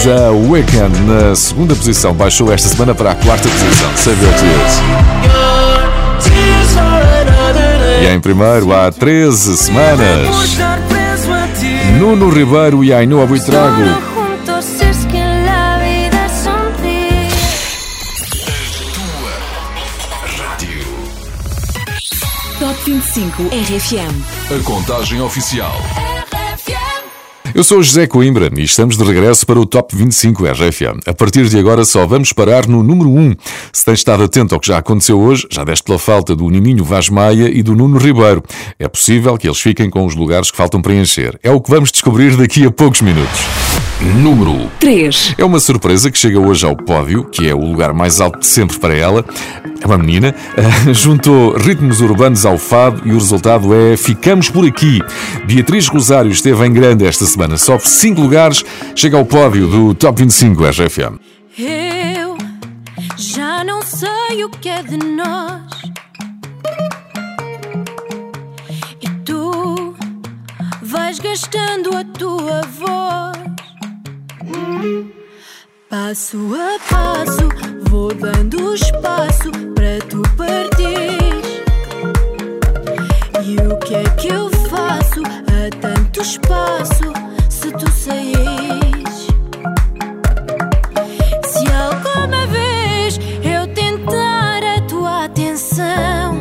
The 0.02 0.30
Weeknd 0.30 1.00
na 1.06 1.34
segunda 1.34 1.74
posição 1.74 2.12
baixou 2.12 2.52
esta 2.52 2.68
semana 2.68 2.94
para 2.94 3.12
a 3.12 3.14
quarta 3.14 3.48
posição. 3.48 3.96
Save 3.96 4.22
Your 4.22 4.34
Tears. 4.34 5.51
E 8.02 8.06
em 8.06 8.20
primeiro 8.20 8.72
há 8.72 8.90
13 8.90 9.56
semanas. 9.56 10.58
Nuno 11.98 12.30
Ribeiro 12.30 12.82
e 12.82 12.92
Ainhoa 12.92 13.26
Buitrago. 13.26 13.82
Top 22.58 22.84
25 22.84 23.42
RFM. 23.44 24.58
A 24.58 24.64
contagem 24.64 25.20
oficial. 25.20 25.76
Eu 27.54 27.62
sou 27.62 27.82
José 27.82 28.06
Coimbra 28.06 28.48
e 28.56 28.62
estamos 28.62 28.96
de 28.96 29.04
regresso 29.04 29.46
para 29.46 29.60
o 29.60 29.66
Top 29.66 29.94
25 29.94 30.46
RFM. 30.46 31.00
A 31.06 31.12
partir 31.12 31.46
de 31.50 31.58
agora 31.58 31.84
só 31.84 32.06
vamos 32.06 32.32
parar 32.32 32.66
no 32.66 32.82
número 32.82 33.10
1. 33.10 33.34
Se 33.70 33.84
tens 33.84 33.98
estado 33.98 34.22
atento 34.22 34.54
ao 34.54 34.60
que 34.60 34.68
já 34.68 34.78
aconteceu 34.78 35.20
hoje, 35.20 35.46
já 35.50 35.62
deste 35.62 35.84
pela 35.84 35.98
falta 35.98 36.34
do 36.34 36.48
Nininho 36.48 36.82
Vaz 36.82 37.10
Maia 37.10 37.50
e 37.52 37.62
do 37.62 37.76
Nuno 37.76 37.98
Ribeiro. 37.98 38.42
É 38.78 38.88
possível 38.88 39.36
que 39.36 39.46
eles 39.46 39.60
fiquem 39.60 39.90
com 39.90 40.06
os 40.06 40.14
lugares 40.14 40.50
que 40.50 40.56
faltam 40.56 40.80
preencher. 40.80 41.38
É 41.42 41.50
o 41.50 41.60
que 41.60 41.70
vamos 41.70 41.92
descobrir 41.92 42.38
daqui 42.38 42.64
a 42.64 42.70
poucos 42.70 43.02
minutos. 43.02 43.40
Número 44.16 44.68
3. 44.80 45.34
É 45.38 45.44
uma 45.44 45.60
surpresa 45.60 46.10
que 46.10 46.18
chega 46.18 46.40
hoje 46.40 46.66
ao 46.66 46.74
pódio, 46.74 47.24
que 47.24 47.46
é 47.46 47.54
o 47.54 47.60
lugar 47.60 47.92
mais 47.92 48.20
alto 48.20 48.40
de 48.40 48.46
sempre 48.46 48.78
para 48.78 48.94
ela. 48.94 49.24
É 49.80 49.86
uma 49.86 49.98
menina, 49.98 50.34
juntou 50.92 51.56
ritmos 51.56 52.00
urbanos 52.00 52.46
ao 52.46 52.56
fado 52.56 53.02
e 53.04 53.10
o 53.10 53.14
resultado 53.14 53.74
é 53.74 53.96
Ficamos 53.96 54.48
por 54.48 54.64
aqui. 54.64 55.00
Beatriz 55.44 55.88
Rosário 55.88 56.30
esteve 56.30 56.64
em 56.64 56.72
grande 56.72 57.04
esta 57.04 57.24
semana, 57.24 57.41
sobe 57.58 57.88
5 57.88 58.20
lugares, 58.20 58.64
chega 58.94 59.16
ao 59.16 59.24
pódio 59.24 59.66
do 59.66 59.94
Top 59.94 60.20
25 60.20 60.64
RFM. 60.64 61.18
Eu 61.58 62.36
já 63.16 63.62
não 63.64 63.82
sei 63.82 64.44
o 64.44 64.50
que 64.50 64.68
é 64.68 64.82
de 64.82 64.96
nós. 64.96 65.62
E 69.00 69.08
tu 69.24 69.94
vais 70.82 71.18
gastando 71.18 71.96
a 71.96 72.04
tua 72.04 72.60
voz. 72.62 73.42
Passo 75.88 76.38
a 76.54 76.78
passo, 76.88 77.48
vou 77.90 78.14
dando 78.14 78.74
espaço 78.74 79.50
para 79.74 79.98
tu 80.08 80.22
partires. 80.36 81.62
E 83.44 83.56
o 83.56 83.78
que 83.78 83.94
é 83.94 84.04
que 84.16 84.28
eu 84.28 84.48
faço 84.68 85.41
tanto 85.70 86.20
espaço 86.20 87.12
se 87.48 87.70
tu 87.72 87.90
saís? 87.90 89.26
Se 91.44 91.64
alguma 91.72 92.46
vez 92.46 93.18
eu 93.42 93.66
tentar 93.74 94.62
a 94.64 94.80
tua 94.82 95.24
atenção, 95.24 96.36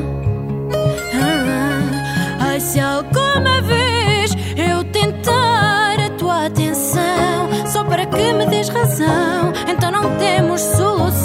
ah, 1.13 2.39
ai, 2.39 2.59
se 2.59 2.80
alguma 2.80 3.61
vez 3.61 4.32
eu 4.57 4.84
tentar 4.86 5.99
a 5.99 6.09
tua 6.17 6.45
atenção, 6.47 7.49
só 7.67 7.84
para 7.84 8.05
que 8.05 8.34
me 8.34 8.45
des 8.47 8.69
razão, 8.69 9.53
então 9.67 9.91
não 9.91 10.17
temos 10.17 10.61
solução 10.61 11.20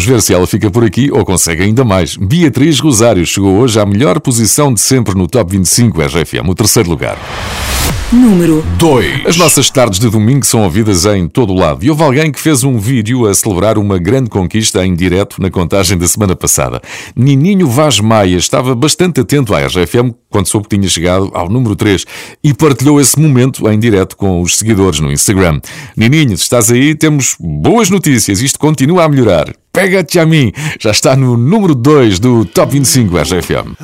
Vamos 0.00 0.12
ver 0.14 0.22
se 0.22 0.32
ela 0.32 0.46
fica 0.46 0.70
por 0.70 0.82
aqui 0.82 1.10
ou 1.12 1.26
consegue 1.26 1.62
ainda 1.62 1.84
mais. 1.84 2.16
Beatriz 2.16 2.80
Rosário 2.80 3.26
chegou 3.26 3.58
hoje 3.58 3.78
à 3.78 3.84
melhor 3.84 4.18
posição 4.18 4.72
de 4.72 4.80
sempre 4.80 5.14
no 5.14 5.28
Top 5.28 5.52
25 5.52 6.00
RFM, 6.00 6.48
o 6.48 6.54
terceiro 6.54 6.88
lugar. 6.88 7.18
Número 8.10 8.64
2. 8.78 9.26
As 9.26 9.36
nossas 9.36 9.68
tardes 9.68 10.00
de 10.00 10.08
domingo 10.08 10.46
são 10.46 10.64
ouvidas 10.64 11.04
em 11.04 11.28
todo 11.28 11.52
o 11.52 11.54
lado. 11.54 11.84
E 11.84 11.90
houve 11.90 12.02
alguém 12.02 12.32
que 12.32 12.40
fez 12.40 12.64
um 12.64 12.78
vídeo 12.78 13.26
a 13.26 13.34
celebrar 13.34 13.76
uma 13.76 13.98
grande 13.98 14.30
conquista 14.30 14.84
em 14.86 14.94
direto 14.94 15.36
na 15.38 15.50
contagem 15.50 15.98
da 15.98 16.08
semana 16.08 16.34
passada. 16.34 16.80
Nininho 17.14 17.68
Vaz 17.68 18.00
Maia 18.00 18.38
estava 18.38 18.74
bastante 18.74 19.20
atento 19.20 19.54
à 19.54 19.66
RFM 19.66 20.14
quando 20.30 20.46
soube 20.46 20.66
que 20.66 20.78
tinha 20.78 20.88
chegado 20.88 21.30
ao 21.34 21.50
número 21.50 21.76
3 21.76 22.06
e 22.42 22.54
partilhou 22.54 22.98
esse 23.02 23.20
momento 23.20 23.68
em 23.68 23.78
direto 23.78 24.16
com 24.16 24.40
os 24.40 24.56
seguidores 24.56 24.98
no 24.98 25.12
Instagram. 25.12 25.60
Nininho, 25.94 26.38
se 26.38 26.44
estás 26.44 26.70
aí, 26.70 26.94
temos 26.94 27.36
boas 27.38 27.90
notícias. 27.90 28.40
Isto 28.40 28.58
continua 28.58 29.04
a 29.04 29.08
melhorar. 29.10 29.59
Pega-te 29.72 30.18
a 30.18 30.26
mim. 30.26 30.52
Já 30.78 30.90
está 30.90 31.14
no 31.16 31.36
número 31.36 31.74
2 31.74 32.18
do 32.18 32.44
Top 32.44 32.72
25 32.72 33.16
RFM. 33.18 33.76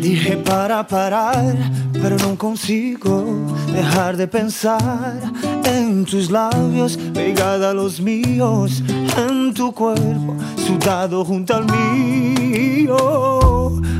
Dije 0.00 0.36
para 0.38 0.84
parar, 0.84 1.54
pero 2.02 2.16
no 2.18 2.36
consigo 2.36 3.24
dejar 3.72 4.16
de 4.16 4.26
pensar 4.26 5.20
en 5.64 6.04
tus 6.04 6.32
labios, 6.32 6.98
pegada 7.14 7.70
a 7.70 7.74
los 7.74 8.00
míos, 8.00 8.82
en 9.16 9.54
tu 9.54 9.72
cuerpo, 9.72 10.34
sudado 10.56 11.24
junto 11.24 11.54
al 11.54 11.66
mío. 11.66 12.96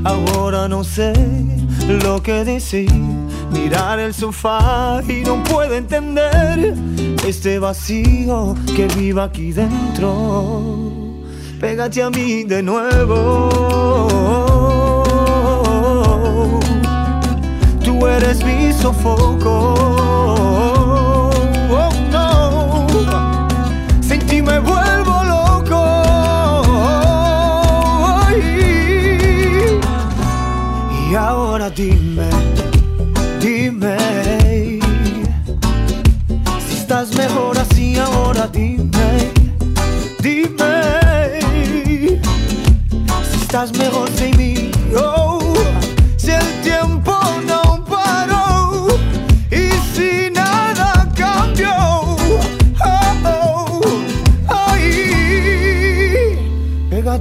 Ahora 0.04 0.66
no 0.66 0.82
sé 0.82 1.12
lo 2.02 2.20
que 2.20 2.44
decir, 2.44 2.90
mirar 3.52 4.00
el 4.00 4.12
sofá 4.12 5.00
y 5.08 5.22
no 5.24 5.40
puedo 5.44 5.74
entender 5.74 6.74
este 7.24 7.60
vacío 7.60 8.56
que 8.74 8.88
vive 8.88 9.22
aquí 9.22 9.52
dentro. 9.52 10.60
Pégate 11.60 12.02
a 12.02 12.10
mí 12.10 12.42
de 12.42 12.62
nuevo. 12.64 13.92
Tú 17.92 18.06
eres 18.06 18.42
mi 18.42 18.72
sofoco. 18.72 19.74
Oh, 21.70 21.90
no. 22.10 22.88
Sin 24.00 24.20
ti 24.26 24.40
me 24.40 24.58
vuelvo 24.58 25.22
loco. 25.34 25.82
Y 31.10 31.14
ahora 31.14 31.68
dime, 31.68 32.30
dime. 33.38 33.98
Si 36.66 36.74
estás 36.78 37.14
mejor 37.14 37.58
así 37.58 37.98
ahora 37.98 38.46
dime, 38.46 39.30
dime. 40.22 41.40
Si 43.30 43.36
estás 43.42 43.70
mejor 43.76 44.08
sin 44.16 44.34
mí, 44.38 44.70
oh. 44.96 45.41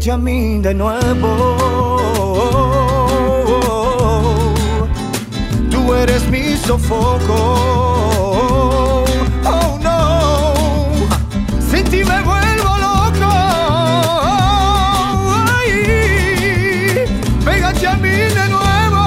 Pégate 0.02 0.14
a 0.14 0.18
mí 0.18 0.60
de 0.62 0.74
nuevo. 0.74 1.58
Tú 5.70 5.94
eres 5.94 6.28
mi 6.28 6.58
sofoco. 6.58 7.36
Oh 9.46 9.80
no, 9.84 10.96
sin 11.70 11.84
ti 11.84 12.04
me 12.04 12.20
vuelvo 12.24 12.78
loco. 12.88 13.32
Ay, 15.54 15.70
pégate 17.46 17.86
a 17.86 17.96
mí 17.98 18.10
de 18.10 18.50
nuevo. 18.58 19.06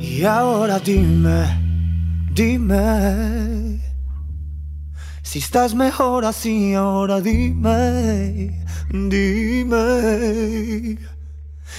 Y 0.00 0.24
ahora 0.24 0.80
dime, 0.80 1.56
dime. 2.32 3.80
Si 5.22 5.38
estás 5.38 5.72
mejor 5.74 6.24
así, 6.24 6.74
ahora 6.74 7.20
dime, 7.20 8.63
dime. 8.94 10.96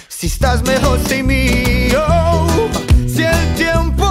Si 0.09 0.27
estás 0.27 0.61
mejor 0.63 0.99
sin 1.07 1.27
mí, 1.27 1.87
oh, 1.97 2.69
si 3.07 3.23
el 3.23 3.55
tiempo 3.55 4.05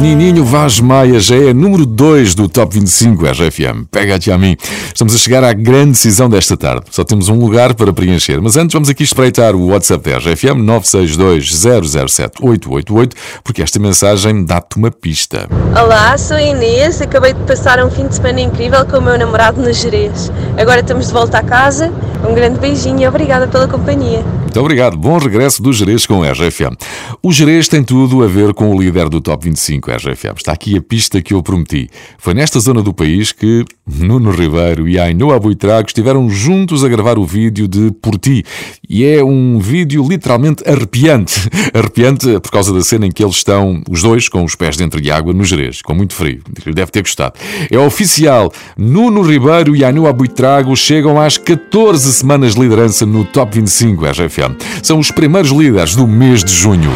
Nininho 0.00 0.44
Vaz 0.44 0.80
Maia 0.80 1.20
já 1.20 1.36
é 1.36 1.52
número 1.54 1.86
2 1.86 2.34
do 2.34 2.48
Top 2.48 2.74
25 2.74 3.24
RFM. 3.24 3.84
Pega-te 3.90 4.32
a 4.32 4.36
mim. 4.36 4.56
Estamos 4.86 5.14
a 5.14 5.18
chegar 5.18 5.44
à 5.44 5.52
grande 5.52 5.92
decisão 5.92 6.28
desta 6.28 6.56
tarde. 6.56 6.86
Só 6.90 7.04
temos 7.04 7.28
um 7.28 7.38
lugar 7.38 7.74
para 7.74 7.92
preencher. 7.92 8.40
Mas 8.40 8.56
antes 8.56 8.74
vamos 8.74 8.88
aqui 8.88 9.04
espreitar 9.04 9.54
o 9.54 9.68
WhatsApp 9.68 10.10
da 10.10 10.18
RFM 10.18 10.58
962-007-888 10.64 13.12
porque 13.42 13.62
esta 13.62 13.78
mensagem 13.78 14.44
dá-te 14.44 14.76
uma 14.76 14.90
pista. 14.90 15.48
Olá, 15.70 16.18
sou 16.18 16.36
a 16.36 16.42
Inês. 16.42 17.00
Acabei 17.00 17.32
de 17.32 17.44
passar 17.44 17.82
um 17.84 17.90
fim 17.90 18.08
de 18.08 18.16
semana 18.16 18.40
incrível 18.40 18.84
com 18.84 18.98
o 18.98 19.02
meu 19.02 19.16
namorado 19.18 19.62
no 19.62 19.72
Jerez. 19.72 20.32
Agora 20.58 20.80
estamos 20.80 21.06
de 21.06 21.12
volta 21.12 21.38
a 21.38 21.42
casa. 21.42 21.92
Um 22.28 22.34
grande 22.34 22.58
beijinho 22.58 23.00
e 23.00 23.06
obrigada 23.06 23.46
pela 23.46 23.68
companhia. 23.68 24.24
Muito 24.54 24.60
obrigado. 24.60 24.96
Bom 24.96 25.18
regresso 25.18 25.60
do 25.60 25.72
Jerez 25.72 26.06
com 26.06 26.20
o 26.20 26.22
RFM. 26.22 26.76
O 27.20 27.32
Jerez 27.32 27.66
tem 27.66 27.82
tudo 27.82 28.22
a 28.22 28.28
ver 28.28 28.54
com 28.54 28.72
o 28.72 28.80
líder 28.80 29.08
do 29.08 29.20
Top 29.20 29.44
25 29.44 29.83
RFM. 29.90 30.36
Está 30.36 30.52
aqui 30.52 30.76
a 30.76 30.82
pista 30.82 31.20
que 31.20 31.34
eu 31.34 31.42
prometi. 31.42 31.88
Foi 32.18 32.34
nesta 32.34 32.60
zona 32.60 32.82
do 32.82 32.92
país 32.92 33.32
que 33.32 33.64
Nuno 33.86 34.30
Ribeiro 34.30 34.88
e 34.88 34.98
Ainhoa 34.98 35.38
Buitrago 35.38 35.86
estiveram 35.86 36.28
juntos 36.30 36.84
a 36.84 36.88
gravar 36.88 37.18
o 37.18 37.24
vídeo 37.24 37.68
de 37.68 37.90
Por 38.02 38.18
Ti. 38.18 38.44
E 38.88 39.04
é 39.04 39.22
um 39.22 39.58
vídeo 39.58 40.06
literalmente 40.08 40.62
arrepiante. 40.68 41.48
Arrepiante 41.74 42.40
por 42.40 42.50
causa 42.50 42.72
da 42.72 42.82
cena 42.82 43.06
em 43.06 43.10
que 43.10 43.22
eles 43.22 43.36
estão, 43.36 43.82
os 43.90 44.02
dois, 44.02 44.28
com 44.28 44.44
os 44.44 44.54
pés 44.54 44.76
dentro 44.76 45.00
de 45.00 45.10
água 45.10 45.32
no 45.32 45.44
Jerez, 45.44 45.82
com 45.82 45.94
muito 45.94 46.14
frio. 46.14 46.40
Deve 46.74 46.90
ter 46.90 47.02
gostado. 47.02 47.34
É 47.70 47.78
oficial. 47.78 48.52
Nuno 48.76 49.22
Ribeiro 49.22 49.76
e 49.76 49.84
Ainhoa 49.84 50.12
Buitrago 50.12 50.74
chegam 50.76 51.20
às 51.20 51.36
14 51.36 52.12
semanas 52.12 52.54
de 52.54 52.60
liderança 52.60 53.04
no 53.04 53.24
Top 53.24 53.54
25 53.54 54.04
RFM. 54.06 54.56
São 54.82 54.98
os 54.98 55.10
primeiros 55.10 55.50
líderes 55.50 55.94
do 55.94 56.06
mês 56.06 56.42
de 56.42 56.52
junho. 56.52 56.90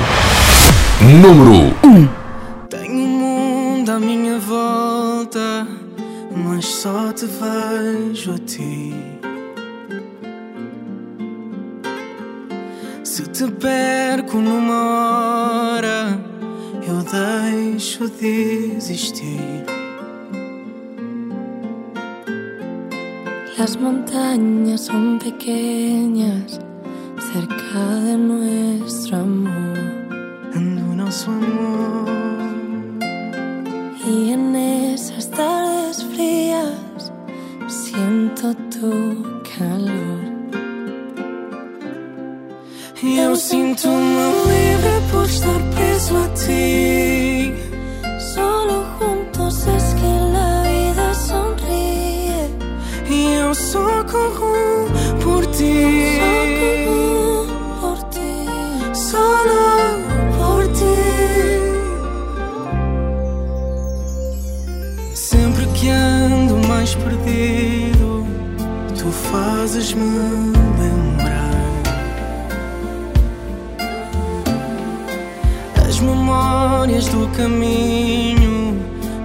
Número 1.01 1.75
1. 1.85 1.89
Tenho 1.89 2.18
mas 6.59 6.67
só 6.67 7.13
te 7.13 7.25
vejo 7.27 8.33
a 8.33 8.39
ti. 8.39 8.93
Se 13.05 13.23
te 13.27 13.47
perco 13.47 14.39
numa 14.39 15.77
hora, 15.77 16.19
eu 16.85 16.99
deixo 17.05 18.09
de 18.09 18.73
existir. 18.77 19.65
Las 23.57 23.77
montañas 23.77 24.81
son 24.81 25.21
pequeñas 25.21 26.59
cerca 27.33 27.85
de 28.05 28.17
nuestro 28.17 29.19
amor. 29.19 29.79
Do 30.55 30.97
nosso 30.97 31.31
amor. 31.31 32.38
Y 34.11 34.33
en 34.33 34.57
esas 34.57 35.31
tardes 35.31 36.03
frías 36.03 37.13
siento 37.67 38.55
tu 38.71 39.43
calor. 39.55 40.23
Eu 43.03 43.37
sinto-me 43.37 44.27
livre 44.51 44.95
por 45.11 45.27
estar 45.27 45.61
preso 45.75 46.17
a 46.17 46.29
ti. 46.43 47.53
Solo 48.33 48.77
juntos 48.99 49.67
es 49.77 49.95
que 49.99 50.13
la 50.37 50.63
vida 50.63 51.15
sonríe. 51.29 52.43
E 53.11 53.35
eu 53.43 53.55
só 53.55 54.05
corro 54.13 54.89
por 55.23 55.47
ti. 55.49 56.19
Só 56.19 56.33
corro 56.61 56.98
mais 66.89 66.95
perdido, 66.95 68.27
tu 68.97 69.11
fazes-me 69.11 70.53
lembrar. 70.79 71.29
As 75.87 76.01
memórias 76.01 77.09
do 77.09 77.29
caminho 77.37 78.79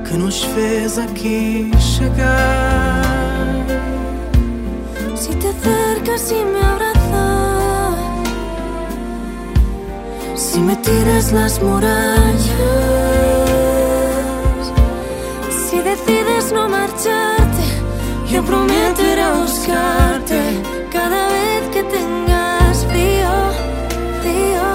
que 0.05 0.17
nos 0.17 0.43
fez 0.43 0.97
aqui 0.97 1.71
chegar. 1.79 3.03
Si 5.15 5.29
te 5.35 5.47
acercas 5.47 6.31
y 6.31 6.43
me 6.43 6.59
abrazas, 6.59 7.99
si 10.35 10.59
me 10.59 10.75
tiras 10.77 11.31
las 11.31 11.61
murallas, 11.61 12.43
decides 15.83 16.51
no 16.51 16.67
marcharte, 16.69 17.42
yo 18.33 18.43
prometo 18.43 19.01
ir 19.03 19.19
a 19.19 19.33
buscarte 19.33 20.39
cada 20.91 21.27
vez 21.27 21.69
que 21.71 21.83
tengas 21.83 22.85
frío, 22.85 23.31
frío. 24.21 24.65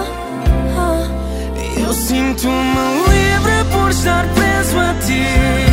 oh. 0.78 1.80
Eu 1.80 1.92
sinto-me 1.92 2.86
livre 3.10 3.64
por 3.72 3.90
estar 3.90 4.24
preso 4.34 4.78
a 4.78 4.94
ti. 5.04 5.67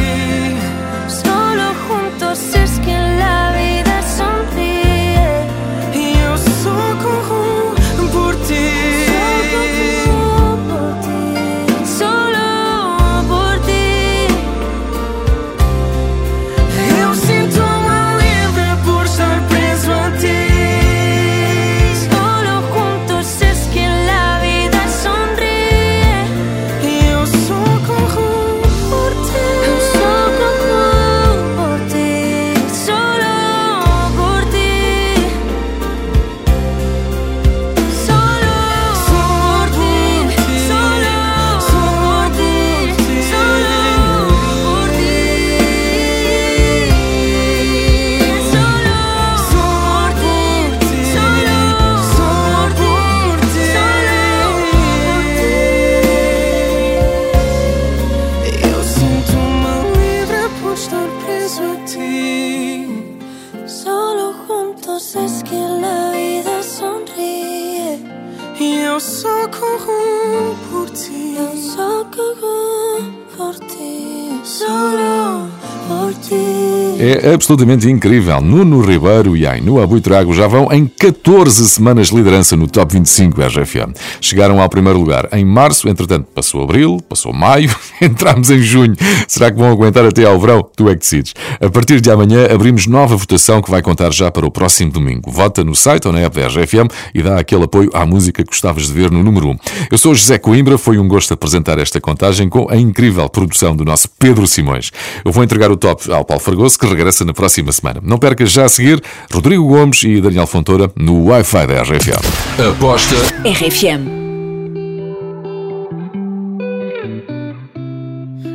É 77.22 77.34
absolutamente 77.34 77.90
incrível. 77.90 78.42
Nuno 78.42 78.82
Ribeiro 78.82 79.38
e 79.38 79.48
Ainhoa 79.48 79.88
Buitrago 79.88 80.34
já 80.34 80.48
vão 80.48 80.72
em 80.72 80.86
14 80.86 81.70
semanas 81.70 82.08
de 82.08 82.16
liderança 82.16 82.58
no 82.58 82.68
Top 82.68 82.92
25 82.92 83.42
RFM. 83.42 83.94
Chegaram 84.20 84.62
ao 84.62 84.68
primeiro 84.68 85.00
lugar 85.00 85.30
em 85.32 85.46
março, 85.46 85.88
entretanto 85.88 86.28
passou 86.36 86.64
abril, 86.64 87.00
passou 87.08 87.32
maio, 87.32 87.74
entramos 88.02 88.50
em 88.50 88.62
junho. 88.62 88.96
Será 89.28 89.50
que 89.50 89.58
vão 89.58 89.72
aguentar 89.72 90.06
até 90.06 90.26
ao 90.26 90.40
verão? 90.40 90.62
Tu 90.76 90.90
é 90.90 90.94
que 90.94 91.00
decides. 91.00 91.34
A 91.62 91.70
partir 91.70 92.02
de 92.02 92.12
amanhã 92.12 92.48
abrimos 92.54 92.86
nova 92.86 93.16
votação 93.16 93.62
que 93.62 93.72
vai 93.72 93.82
contar 93.82 94.12
já 94.12 94.30
para 94.30 94.46
o 94.46 94.52
próximo 94.52 94.92
domingo. 94.92 95.32
Vota 95.32 95.64
no 95.64 95.74
site 95.74 96.08
ou 96.08 96.14
na 96.14 96.20
app 96.20 96.36
da 96.36 96.48
RFM 96.48 96.92
e 97.14 97.22
dá 97.22 97.40
aquele 97.40 97.64
apoio 97.64 97.90
à 97.94 98.06
música 98.06 98.44
que 98.44 98.50
gostavas 98.50 98.88
de 98.88 98.94
ver 98.94 99.10
no 99.10 99.24
número 99.24 99.50
1. 99.50 99.58
Eu 99.90 99.98
sou 99.98 100.14
José 100.14 100.38
Coimbra, 100.38 100.78
foi 100.78 100.98
um 100.98 101.08
gosto 101.08 101.34
apresentar 101.34 101.80
esta 101.80 102.02
contagem 102.02 102.50
com 102.50 102.68
a 102.70 102.76
incrível 102.76 103.30
produção 103.30 103.76
do 103.76 103.86
nosso 103.86 104.10
Pedro 104.20 104.46
Simões. 104.46 104.92
Eu 105.24 105.32
vou 105.32 105.44
entregar 105.44 105.72
o 105.72 105.78
top 105.78 106.12
ao 106.12 106.26
Paulo 106.26 106.44
Fragoso, 106.44 106.78
que 106.78 106.86
regressa 106.86 107.05
na 107.26 107.34
próxima 107.34 107.72
semana. 107.72 108.02
Não 108.04 108.18
percas 108.18 108.52
já 108.52 108.66
a 108.66 108.70
seguir 108.70 109.02
Rodrigo 109.32 109.68
Gomes 109.68 110.04
e 110.04 110.22
Daniel 110.22 110.48
Fontoura 110.48 110.92
no 110.96 111.26
Wi-Fi 111.26 111.68
da 111.68 111.84
RFM. 111.84 112.70
Aposta 112.72 113.16
RFM. 113.44 114.26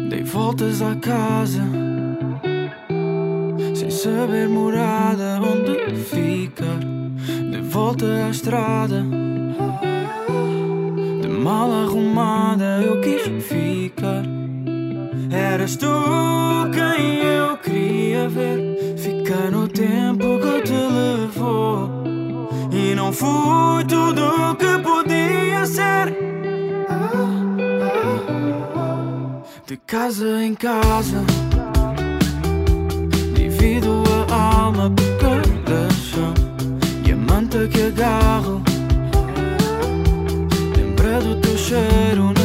Dei 0.09 0.23
voltas 0.25 0.83
à 0.83 0.95
casa 0.97 1.63
Sem 3.75 3.91
saber 3.91 4.49
morada 4.49 5.41
onde 5.41 5.95
ficar 5.97 6.79
De 7.51 7.61
volta 7.63 8.07
à 8.27 8.31
estrada 8.31 9.05
De 11.23 11.29
mal 11.29 11.71
arrumada 11.73 12.83
eu 12.83 13.01
quis 13.01 13.23
ficar 13.47 14.40
Eras 15.31 15.77
tu 15.77 15.87
quem 16.73 17.19
eu 17.19 17.57
queria 17.59 18.29
ver. 18.29 18.97
Ficar 18.97 19.51
no 19.51 19.69
tempo 19.69 20.25
que 20.41 20.63
te 20.63 20.73
levou. 20.73 21.89
E 22.73 22.95
não 22.97 23.13
fui 23.13 23.85
tudo 23.85 24.23
o 24.25 24.55
que 24.57 24.79
podia 24.79 25.65
ser. 25.67 26.31
De 29.67 29.77
casa 29.77 30.43
em 30.43 30.53
casa 30.53 31.25
Divido 33.35 34.03
a 34.33 34.63
alma 34.63 34.91
por 34.91 35.17
cada 35.21 35.89
chão. 35.91 36.35
E 37.07 37.13
a 37.13 37.17
manta 37.17 37.69
que 37.69 37.83
agarro 37.83 38.61
Lembra 40.77 41.21
do 41.21 41.37
teu 41.41 41.57
cheiro 41.57 42.40